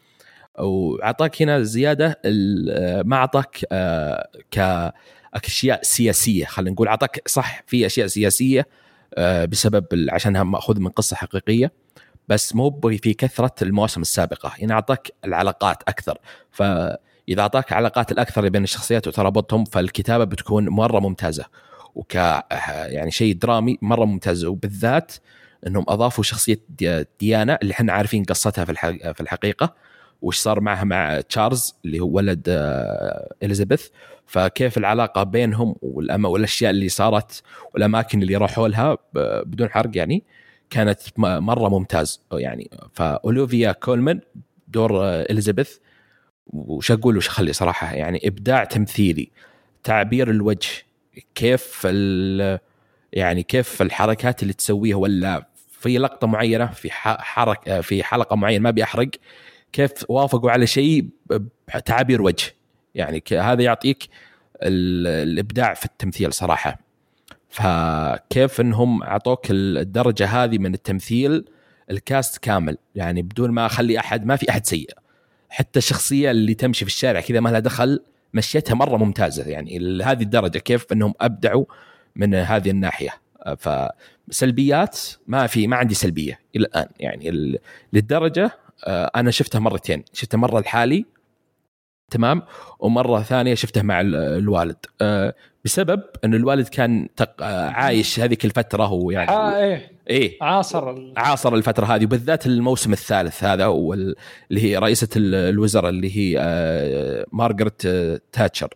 [0.58, 2.20] وعطاك هنا زيادة
[3.04, 8.66] ما اعطاك آه، كأشياء سياسية خلينا نقول اعطاك صح في أشياء سياسية
[9.14, 11.72] آه، بسبب عشانها مأخوذ من قصة حقيقية.
[12.28, 14.52] بس مو في كثرة المواسم السابقة.
[14.62, 16.18] هنا أعطاك العلاقات أكثر.
[16.50, 21.44] فإذا أعطاك علاقات الأكثر بين الشخصيات وترابطهم فالكتابة بتكون مرة ممتازة.
[21.94, 24.44] وك يعني شيء درامي مرة ممتاز.
[24.44, 25.12] وبالذات
[25.66, 28.74] إنهم أضافوا شخصية دي- ديانا اللي إحنا عارفين قصتها في
[29.14, 29.74] في الحقيقة.
[30.22, 33.88] وش صار معها مع تشارلز اللي هو ولد آه، إليزابيث.
[34.26, 37.42] فكيف العلاقة بينهم والأشياء اللي صارت
[37.74, 38.96] والأماكن اللي راحوا لها
[39.44, 40.22] بدون حرق يعني.
[40.70, 42.20] كانت مرة ممتاز.
[42.32, 44.20] يعني فاولوفيا كولمان
[44.68, 45.76] دور إليزابيث
[46.46, 49.30] وش أقول وش أخلي صراحة يعني إبداع تمثيلي
[49.84, 50.68] تعبير الوجه
[51.34, 51.84] كيف
[53.12, 58.70] يعني كيف الحركات اللي تسويها ولا في لقطة معينة في حركه في حلقة معينة ما
[58.70, 59.10] بيحرق
[59.72, 61.08] كيف وافقوا على شيء
[61.74, 62.54] بتعابير وجه.
[62.94, 64.08] يعني هذا يعطيك
[64.62, 66.78] ال- الإبداع في التمثيل صراحة.
[67.48, 71.44] فكيف إنهم أعطوك الدرجة هذه من التمثيل
[71.90, 74.90] الكاست كامل؟ يعني بدون ما أخلي أحد ما في أحد سيء.
[75.48, 78.00] حتى الشخصية اللي تمشي في الشارع كذا ما لها دخل
[78.34, 79.44] مشيتها مرة ممتازة.
[79.44, 81.64] يعني لهذه الدرجة كيف إنهم أبدعوا
[82.16, 83.10] من هذه الناحية.
[84.28, 86.86] فسلبيات ما في ما عندي سلبية إلى الآن.
[87.00, 87.58] يعني
[87.92, 88.50] للدرجة
[88.86, 90.04] آه، أنا شفتها مرتين.
[90.12, 91.04] شفتها مرة لحالي
[92.10, 92.42] تمام
[92.78, 94.76] ومرة ثانية شفتها مع ال- الوالد.
[95.00, 95.34] آه،
[95.64, 97.42] بسبب انه الوالد كان تق...
[97.42, 99.92] عايش هذيك الفترة ويعني آه إيه.
[100.10, 100.36] إيه.
[100.42, 101.12] عاصر ال...
[101.16, 104.14] عاصر الفترة هذه وبالذات الموسم الثالث هذا وال...
[104.50, 108.68] اللي هي رئيسة ال- الوزراء اللي هي آه، مارغريت آه، تاتشر.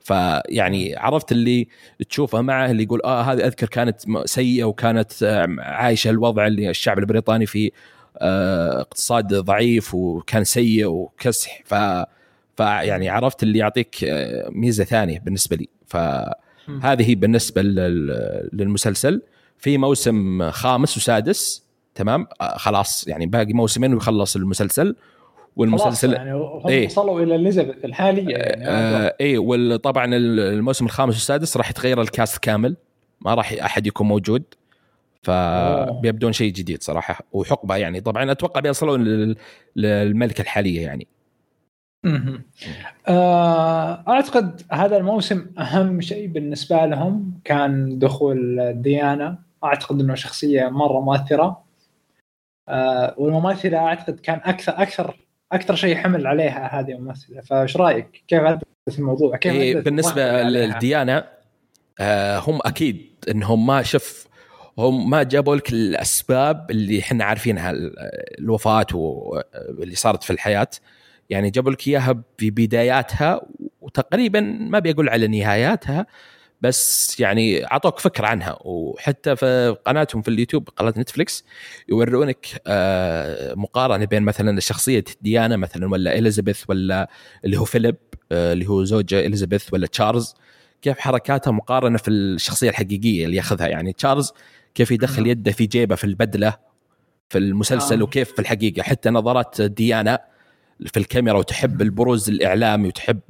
[0.00, 1.68] فيعني عرفت اللي
[2.10, 6.98] تشوفها معه اللي يقول آه هذه أذكر كانت سيئة وكانت آه، عايشة الوضع اللي الشعب
[6.98, 7.70] البريطاني فيه
[8.18, 11.62] آه، اقتصاد ضعيف وكان سيء وكسح.
[11.64, 11.74] ف
[12.56, 15.68] فيعني عرفت اللي يعطيك آه، ميزة ثانية بالنسبة لي.
[15.86, 19.22] فهذه بالنسبة لل- للمسلسل.
[19.58, 24.84] في موسم خامس وسادس تمام؟ آه، خلاص يعني باقي موسمين ويخلص المسلسل.
[24.84, 24.96] خلاص
[25.56, 26.86] والمسلسل يعني هم إيه.
[26.86, 32.76] وصلوا إلى اليزابيث الحالية يعني آه اي وطبعا الموسم الخامس والسادس راح يتغير الكاست كامل.
[33.20, 34.42] ما راح أحد يكون موجود.
[35.22, 38.00] فبيبدون شيء جديد صراحة وحقبة يعني.
[38.00, 39.36] طبعا أتوقع بيصلون لل-
[39.76, 41.06] للملكة الحالية يعني.
[44.08, 51.62] أعتقد هذا الموسم أهم شيء بالنسبة لهم كان دخول ديانا أعتقد إنه شخصية مرة مؤثرة
[52.68, 55.16] آه، والممثلة أعتقد كان أكثر أكثر
[55.52, 58.62] أكثر شيء حمل عليها هذه الممثلة فإيش رأيك؟ كيف عدت
[58.98, 61.24] الموضوع؟ كيف إيه بالنسبة؟ للديانه
[62.00, 64.26] آه هم أكيد إنهم ما شف
[64.78, 67.94] هم ما جابوا لك الأسباب اللي إحنا عارفينها ال-
[68.38, 70.68] الوفاة واللي صارت في الحياة
[71.30, 73.46] يعني جابوا لك إياها في بداياتها
[73.80, 76.06] وتقريبا ما بيقول على نهاياتها
[76.62, 78.58] بس يعني أعطوك فكرة عنها.
[78.60, 81.44] وحتى في قناتهم في اليوتيوب قناة نتفلكس
[81.88, 87.10] يورونك آه، مقارنة بين مثلا شخصية ديانا مثلا ولا إليزابيث ولا
[87.44, 87.96] اللي هو فيليب
[88.32, 90.34] آه، اللي هو زوج إليزابيث ولا تشارلز
[90.82, 93.68] كيف حركاتها مقارنة في الشخصية الحقيقية اللي ياخذها.
[93.68, 94.32] يعني تشارلز
[94.74, 96.56] كيف يدخل يده في جيبه في البدلة
[97.28, 98.02] في المسلسل آه.
[98.02, 98.82] وكيف في الحقيقة.
[98.82, 100.31] حتى نظرات ديانا
[100.86, 103.20] في الكاميرا وتحب البروز الإعلامي وتحب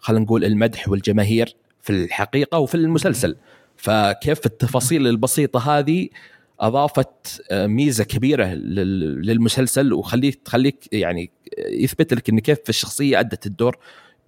[0.00, 3.36] خلينا نقول المدح والجماهير في الحقيقة وفي المسلسل.
[3.76, 6.08] فكيف التفاصيل البسيطة هذه
[6.60, 11.30] أضافت آه، ميزة كبيرة لل- للمسلسل وخليك تخليك يعني
[11.68, 13.76] يثبت لك إن كيف الشخصية أدت الدور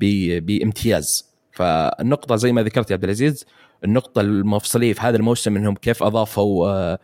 [0.00, 1.26] بامتياز.
[1.52, 3.44] فالنقطة زي ما ذكرت يا عبد العزيز
[3.84, 6.98] النقطة المفصلية في هذا الموسم إنهم كيف أضافوا آه،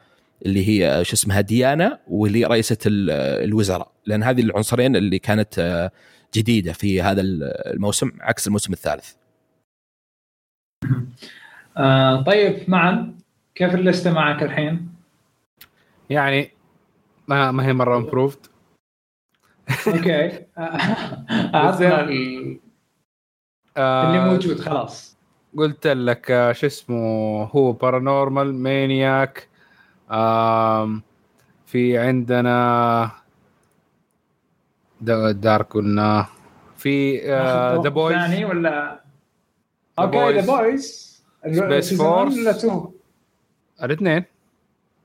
[0.47, 3.93] اللي هي آه، شو اسمها ديانا واللي رئيسة ال- آه، الوزراء.
[4.07, 5.91] لأن هذه العنصرين اللي كانت آه،
[6.35, 9.13] جديدة في هذا الموسم عكس الموسم الثالث.
[11.77, 13.15] آه، طيب معا
[13.55, 14.89] كيف ال list معك الحين؟
[16.11, 16.51] يعني
[17.29, 18.47] ما ما هي مرة improved
[19.87, 20.29] أوكي.
[22.01, 22.59] ال-
[23.79, 25.17] اللي موجود خلاص.
[25.57, 29.49] قلت لك آه، شو اسمه هو بارانورمال مانياك
[31.67, 33.11] في عندنا
[35.01, 36.27] دا- دارك قلنا
[36.77, 37.19] في
[37.83, 39.01] The Boys ثاني ولا؟
[39.99, 40.41] أوكي.
[40.41, 41.13] The Boys
[41.45, 42.39] Space Force.
[42.39, 42.93] ولا two
[43.83, 44.25] الاثنين.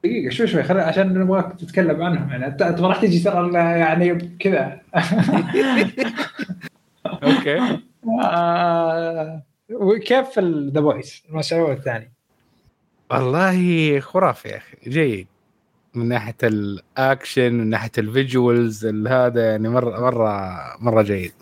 [0.03, 2.29] دقيقة شوي شوي خلي عشان نبغاك تتكلم عنهم.
[2.29, 4.81] يعني انت ما راح تجي ترى يعني كذا.
[7.05, 7.59] أوكي.
[8.23, 9.41] آه،
[9.71, 12.11] وكيف The Boys الموسم الثاني؟
[13.11, 15.27] والله خرافي يا أخي جيد.
[15.93, 21.33] من ناحية الاكشن من ناحية ال visuals هذا يعني مرة مرة مرة جيد.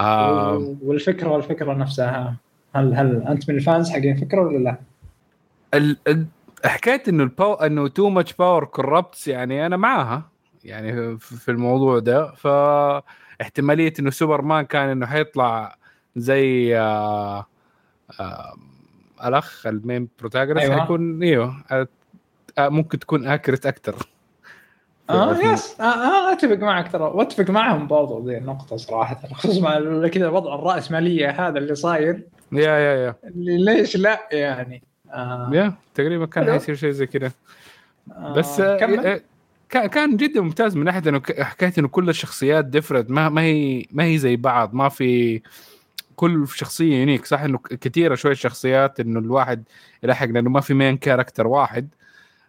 [0.00, 2.36] آه والفكرة والفكرة نفسها
[2.74, 4.76] هل هل أنت من ال fans حقين الفكرة ولا لا؟
[5.74, 6.26] ال-
[6.64, 10.22] حكايه إنه ال power إنه too much power corrupts يعني أنا معاها
[10.64, 12.32] يعني في في الموضوع ده.
[12.34, 15.76] فاحتماليه إنه سوبرمان كان إنه حيطلع
[16.16, 17.46] زي آه
[18.20, 18.54] آه
[19.24, 20.80] الأخ ال main protagonist أيوة.
[20.80, 21.88] حيكون إيوه آه،
[22.58, 23.94] آه، ممكن تكون accurate أكثر
[25.10, 30.08] آه yes آه, آه أتفق معك ترى وأتفق معهم برضو ذي النقطة صراحة خصوصا مع
[30.08, 32.22] كذا وضع الرأسمالية هذا اللي صاير.
[32.52, 33.14] yeah yeah yeah.
[33.24, 35.50] اللي ليش لا يعني؟ آه.
[35.52, 36.52] yeah تقريبا كان.
[36.52, 37.32] حيصير شيء زي كذا.
[38.12, 38.74] آه بس آه،
[39.76, 43.86] آه، كان جدا ممتاز من ناحية إنه حكايه إنه كل الشخصيات different ما ما هي
[43.92, 45.40] ما هي زي بعض ما في
[46.18, 49.64] كل شخصية unique صح؟ إنه كثيره شوية شخصيات إنه الواحد
[50.02, 51.88] يلحق لأنه ما في main character واحد.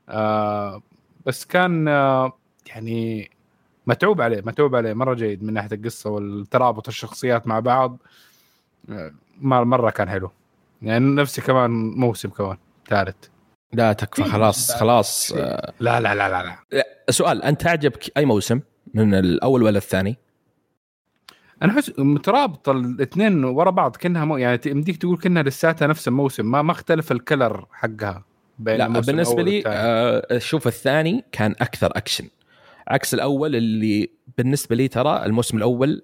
[0.10, 0.82] آه
[1.26, 2.34] بس كان آه
[2.68, 3.30] يعني
[3.88, 4.94] متعوب عليه متعوب عليه.
[4.94, 7.98] مرة جيد من ناحية القصة والترابط الشخصيات مع بعض.
[8.90, 9.12] آه،
[9.42, 10.32] مر- مرة كان حلو.
[10.82, 12.58] يعني نفسي كمان موسم كمان
[12.88, 13.16] ثالث.
[13.74, 15.32] لا تكفى خلاص خلاص.
[15.32, 16.86] آه، لا لا لا لا لا.
[17.10, 18.60] سؤال أنت عجبك أي موسم
[18.94, 20.18] من الأول ولا الثاني؟
[21.64, 26.52] أنا أحس مترابطة الاثنين ورا بعض كأنها مو يعني يمديك تقول كأنها لساتها نفس الموسم
[26.52, 28.26] ما ما اختلف الكلر حقها
[28.60, 29.64] بين لا بالنسبة لي.
[29.68, 32.28] آه، شوف الثاني كان أكثر أكشن
[32.88, 36.02] عكس الأول اللي بالنسبة لي ترى الموسم الأول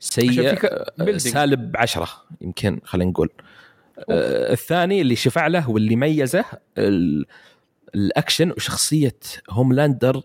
[0.00, 0.50] سيء
[1.00, 1.16] آه،.
[1.18, 2.08] سالب عشرة
[2.40, 3.28] يمكن خلينا نقول
[4.10, 6.44] آه، الثاني اللي شفع له واللي ميزه
[6.78, 7.26] ال-
[7.94, 9.18] الأكشن وشخصية
[9.50, 10.22] هوملاندر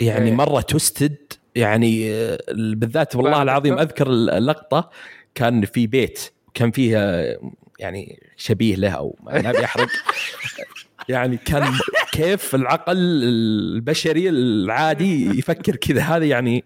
[0.00, 0.34] يعني إيه.
[0.34, 1.16] مرة twisted
[1.54, 4.90] يعني آه، بالذات والله العظيم؟ أذكر اللقطة
[5.34, 7.40] كان في بيت كان فيه آه،
[7.78, 9.88] يعني شبيه له أو ما نبي احرق
[11.08, 11.72] يعني كان
[12.12, 16.00] كيف العقل البشري العادي يفكر كذا.
[16.00, 16.64] هذا يعني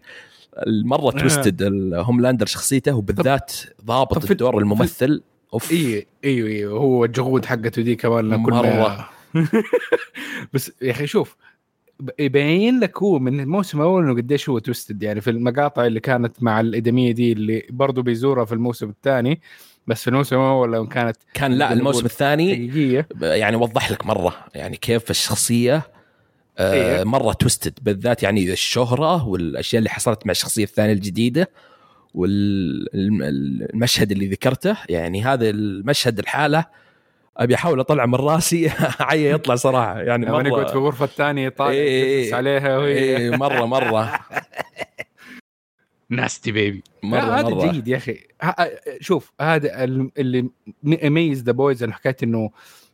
[0.67, 1.63] المرة توستد
[1.95, 3.53] هوملاندر شخصيته وبالذات
[3.85, 5.23] ضابط الدور الممثل.
[5.55, 5.73] أوف.
[5.73, 9.11] أيوه أيوه أيوه هو الجهود حقته دي كمان مرة.
[10.53, 11.37] بس يا أخي شوف
[12.19, 16.43] يبين لك هو من الموسم الأول إنه قديش هو توستد يعني في المقاطع اللي كانت
[16.43, 19.41] مع الإدمية دي اللي برضه بيزورها في الموسم الثاني
[19.87, 24.35] بس في الموسم الأول لو كانت كان لا الموسم الثاني حقيقية يعني وضح لك مرة
[24.55, 25.83] يعني كيف الشخصية
[26.59, 27.05] آه إيه.
[27.05, 31.51] مرة توستد بالذات يعني الشهرة والأشياء اللي حصلت مع الشخصية الثانية الجديدة
[32.15, 36.65] والمشهد اللي ذكرته يعني هذا المشهد الحالة
[37.37, 38.71] أبي أحاول أطلع من راسي.
[39.01, 40.01] عي يطلع صراحة.
[40.01, 42.19] يعني نقعد مره في غرفة الثانية طالع إيه.
[42.21, 42.99] يجلس عليها وهي.
[43.17, 44.13] إيه مرة مرة.
[46.11, 47.73] nasty baby مرة هذا مرة.
[47.73, 48.19] جيد يا أخي.
[49.01, 50.49] شوف هذا ال- اللي
[50.85, 52.51] يميز The Boys أنا حكيت إنه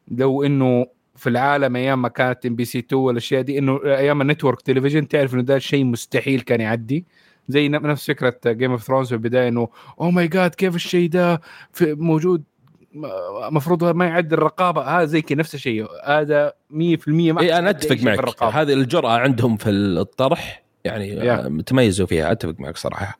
[0.08, 0.86] لو إنه
[1.16, 5.34] في العالم أيام ما كانت MBC 2 والأشياء دي إنه أيام ال network television تعرف
[5.34, 7.04] إنه ده شيء مستحيل كان يعدي.
[7.48, 9.68] زي نفس فكرة Game of Thrones في البداية إنه
[10.00, 11.40] oh my God كيف الشيء ده
[11.72, 12.42] في موجود
[13.48, 14.82] المفروض ما يعدي الرقابة.
[14.82, 15.86] هذا زي كذا نفس الشيء.
[16.04, 18.42] هذا 100% ما اي أنا أتفق معك.
[18.42, 21.30] هذه الجرأة عندهم في الطرح يعني.
[21.32, 22.32] آه، تميزوا فيها.
[22.32, 23.18] أتفق معك صراحة.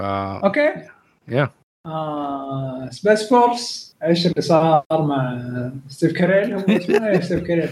[0.00, 0.72] أوكي.
[1.28, 1.50] يا
[2.90, 5.38] Space Force إيش اللي صار مع
[5.88, 7.68] ستيف كاريل؟ هو اسمه إيه؟ ستيف كاريل.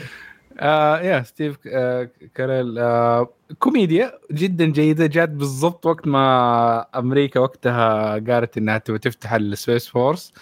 [0.58, 3.28] آه yeah ستيف آه كاريل آه
[3.58, 9.88] كوميديا جدا جيدة جات بالضبط وقت ما أمريكا وقتها قالت إنها تبغى تفتح ال Space
[9.88, 10.32] Force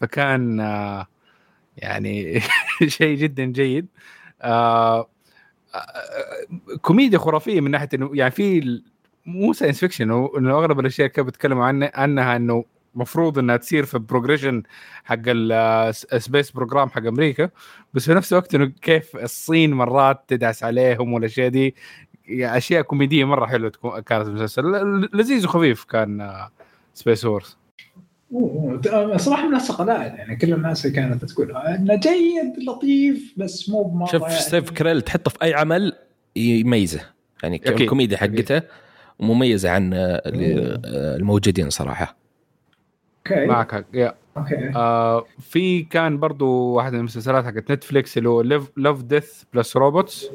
[0.00, 1.06] فكان آه
[1.76, 2.40] يعني
[2.86, 3.86] شيء جدا جيد.
[4.42, 5.08] آه
[5.74, 6.46] آه،
[6.82, 8.82] كوميديا خرافية من ناحية إنه يعني في
[9.26, 11.64] مو science fiction إنه أغلب الأشياء كانوا بيتكلموا
[11.96, 12.64] عنها إنه
[12.94, 14.62] مفروض إنها تصير في ال progression
[15.04, 17.48] حق ال space program حق أمريكا
[17.94, 21.74] بس في نفس الوقت إنه كيف الصين مرات تدعس عليهم والاشياء دي
[22.28, 24.62] يعني أشياء كوميدية مرة حلوة تكون كانت المسلسل.
[24.62, 26.30] ل- لذيذ وخفيف كان
[26.94, 27.56] Space Force
[28.34, 34.06] أوه، صراحة من الثقلات يعني كل الناس كانت تقول إنه جيد لطيف بس مو بمرة
[34.06, 34.34] شوف يعني.
[34.34, 35.92] ستيف كريل تحطه في أي عمل
[36.36, 37.00] يميزه.
[37.42, 37.60] يعني.
[37.68, 38.62] الكوميديا حقته
[39.20, 42.16] مميزه عن آه، اللي- آه، الموجودين صراحة.
[43.30, 43.46] أوكي.
[43.46, 44.72] معك حق يا أوكي.
[44.76, 48.42] آه في كان برضو واحد من المسلسلات حقت نتفليكس اللي هو
[48.76, 50.30] Love Death plus Robots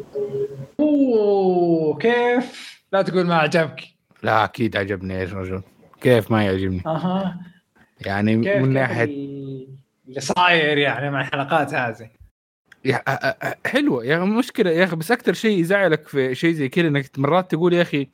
[0.80, 3.84] أوه كيف؟ لا تقول ما عجبك.
[4.24, 5.14] لا أكيد عجبني.
[5.14, 5.62] يا رجل؟
[6.02, 6.84] كيف ما يعجبني.
[6.86, 7.40] أها.
[8.06, 12.10] يعني من كيف ناحيه اللي صاير يعني مع الحلقات هذه؟
[13.66, 17.06] حلوة يا أخي مشكلة يا أخي بس أكثر شيء يزعلك في شيء زي كذا إنك
[17.18, 18.08] مرات تقول يا أخي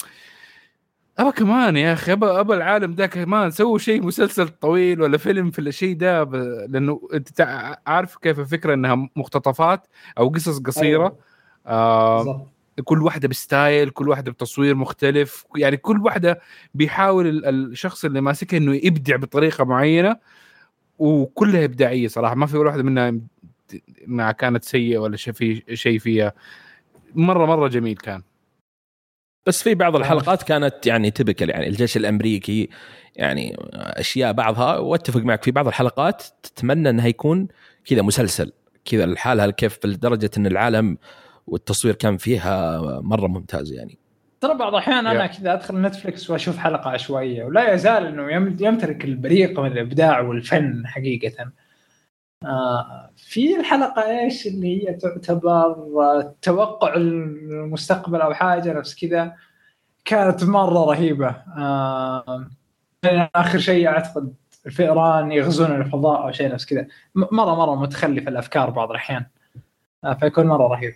[1.20, 5.51] ابى كمان يا أخي ابى ابى العالم ده كمان سووا شيء مسلسل طويل ولا فيلم
[5.51, 6.36] في الشيء ده ب...
[6.70, 7.41] لأنه أنت
[7.88, 9.88] عارف كيف الفكرة إنها مقتطفات
[10.18, 11.18] أو قصص قصيرة؟ أيوة.
[11.68, 12.47] آه بالضبط.
[12.84, 16.39] كل واحدة بستايل كل واحدة بتصوير مختلف يعني كل واحدة
[16.74, 20.18] بيحاول ال- الشخص اللي ماسكها إنه يبدع بطريقة معينة
[20.99, 23.13] وكلها إبداعية صراحة ما في ولا واحدة منها
[24.07, 26.34] ما كانت سيئة ولا شيء في شيء فيها.
[27.16, 28.22] مره مرة جميل كان.
[29.45, 32.69] بس في بعض الحلقات كانت يعني تبكل يعني الجيش الأمريكي
[33.15, 37.47] يعني أشياء بعضها وأتفق معك في بعض الحلقات تتمنى إنها يكون
[37.85, 38.51] كذا مسلسل
[38.85, 40.97] كذا لحالها كيف لدرجة إن العالم
[41.47, 43.97] والتصوير كان فيها مرة ممتاز يعني
[44.41, 45.27] ترى بعض الأحيان أنا.
[45.27, 50.87] كذا أدخل نتفلكس وأشوف حلقة عشوائية ولا يزال إنه يم- يمتلك البريق من الإبداع والفن
[50.87, 51.51] حقيقة.
[52.43, 55.73] آه في الحلقة إيش اللي هي تعتبر
[56.41, 59.33] توقع المستقبل أو حاجة نفس كذا
[60.05, 61.27] كانت مرة رهيبة.
[61.57, 62.49] آه
[63.36, 64.33] آخر شيء أعتقد
[64.65, 69.25] الفئران يغزون الفضاء أو شيء نفس كذا مرة مرة متخلف الأفكار بعض الأحيان.
[70.03, 70.93] آه فيكون مرة رهيب.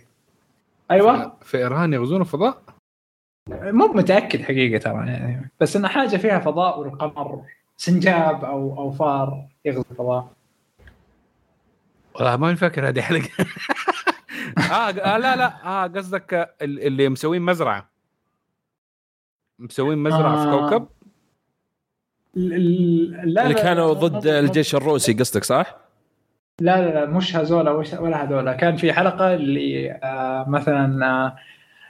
[0.90, 2.62] أيوه في إيران يغزون الفضاء
[3.50, 7.42] مو متأكد حقيقة ترى يعني بس انها حاجة فيها فضاء والقمر
[7.76, 10.28] سنجاب أو أو فار يغزو الفضاء
[12.20, 13.28] والله ماني فاكر هذه حلقة.
[14.70, 17.90] آه, آه لا لا آه قصدك ال- اللي مسوين مزرعة.
[19.58, 20.68] مسوين مزرعة في آه.
[20.70, 20.88] كوكب؟
[22.36, 25.76] ال- ال- لا اللي كانوا ضد الجيش الروسي قصدك صح؟
[26.60, 31.36] لا لا لا مش هذولا ولا هذولا كان في حلقة اللي آه مثلا آه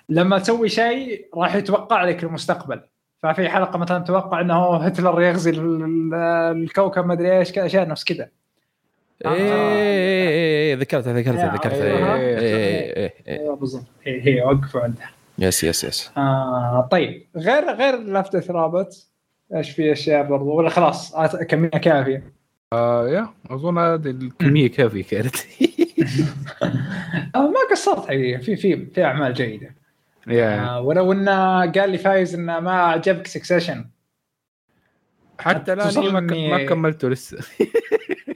[0.09, 2.81] لما تسوي شيء راح يتوقع لك المستقبل.
[3.23, 6.15] ففي حلقة مثلا توقع إنه هتلر يغزي ال- ال-
[6.63, 8.29] الكوكب ما أدري إيش اشياء نفس كذا.
[9.27, 11.85] إيه إيه، إيه، ذكرتها ذكرتها yeah ذكرتها.
[11.85, 13.39] إيه، إيه، إيه، إيه.
[13.41, 13.85] أيوه بالضبط.
[14.07, 15.11] هي وقفوا عندها.
[15.39, 17.27] yes yes yes آه طيب.
[17.37, 19.07] غير غير لفتة رابط
[19.55, 22.33] إيش في أشياء برضو؟ ولا خلاص آه، كمية كافية.
[22.73, 25.37] آه yeah أظن هذه الكمية كافية كانت.
[27.35, 28.07] آه ما قصرت.
[28.07, 29.75] حقيقة في في في أعمال جيدة.
[30.31, 33.85] آه ولو انه قال لي فايز إنه ما عجبك Succession
[35.41, 36.21] حتى الآن إيه، ما,
[36.59, 37.39] ما كملته لسه.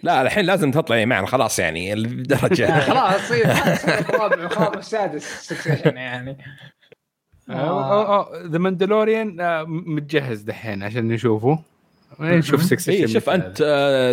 [0.02, 3.44] لا الحين لازم تطلعي معنا خلاص يعني الدرجه خلاص يصير
[4.10, 6.38] الرابع والخامس والسادس Succession يعني.
[8.46, 9.36] The Mandalorian
[9.68, 11.58] متجهز دحين عشان نشوفه.
[12.20, 12.62] نشوف.
[12.62, 13.62] Succession اي شوف أنت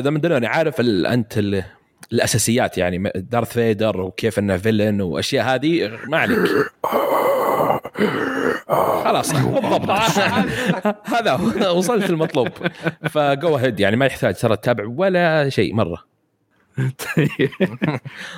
[0.03, 1.63] The Mandalorian عارف ال- أنت ال-
[2.13, 6.39] الأساسيات يعني Darth Vader وكيف إنه villain وأشياء هذه؟ ما عليك.
[9.03, 9.89] خلاص بالضبط.
[11.15, 12.47] هذا هو، وصلت المطلوب.
[13.09, 16.03] ف go ahead يعني ما يحتاج ترى تتابع ولا شيء مرة.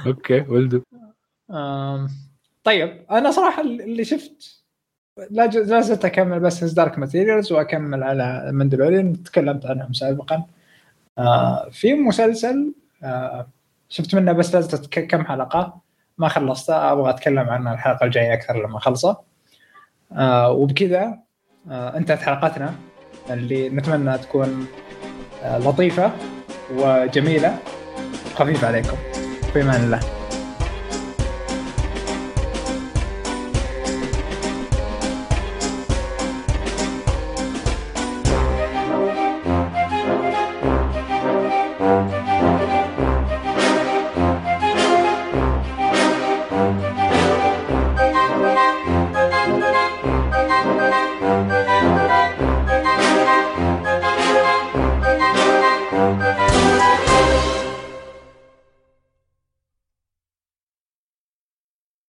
[0.07, 0.81] Okay will do
[1.51, 2.07] آم،
[2.63, 4.63] طيب أنا صراحة اللي شفت
[5.31, 5.49] لا
[5.81, 10.43] زلت أكمل بس Dark Materials وأكمل على Mandalorian تكلمت عنهم سابقا.
[11.17, 12.73] آه في مسلسل
[13.03, 13.47] آه
[13.89, 15.77] شفت منه بس ك- كم حلقة
[16.17, 19.32] ما خلصته أبغى أتكلم عنه الحلقة الجاية أكثر لما أخلصه.
[20.11, 21.17] آه وبكذا
[21.71, 22.73] آه انتهت حلقتنا.
[23.29, 24.67] اللي نتمنى تكون
[25.43, 26.11] آه لطيفة
[26.77, 27.57] وجميلة.
[28.35, 28.97] خفيفه عليكم.
[29.53, 29.99] في أمان الله.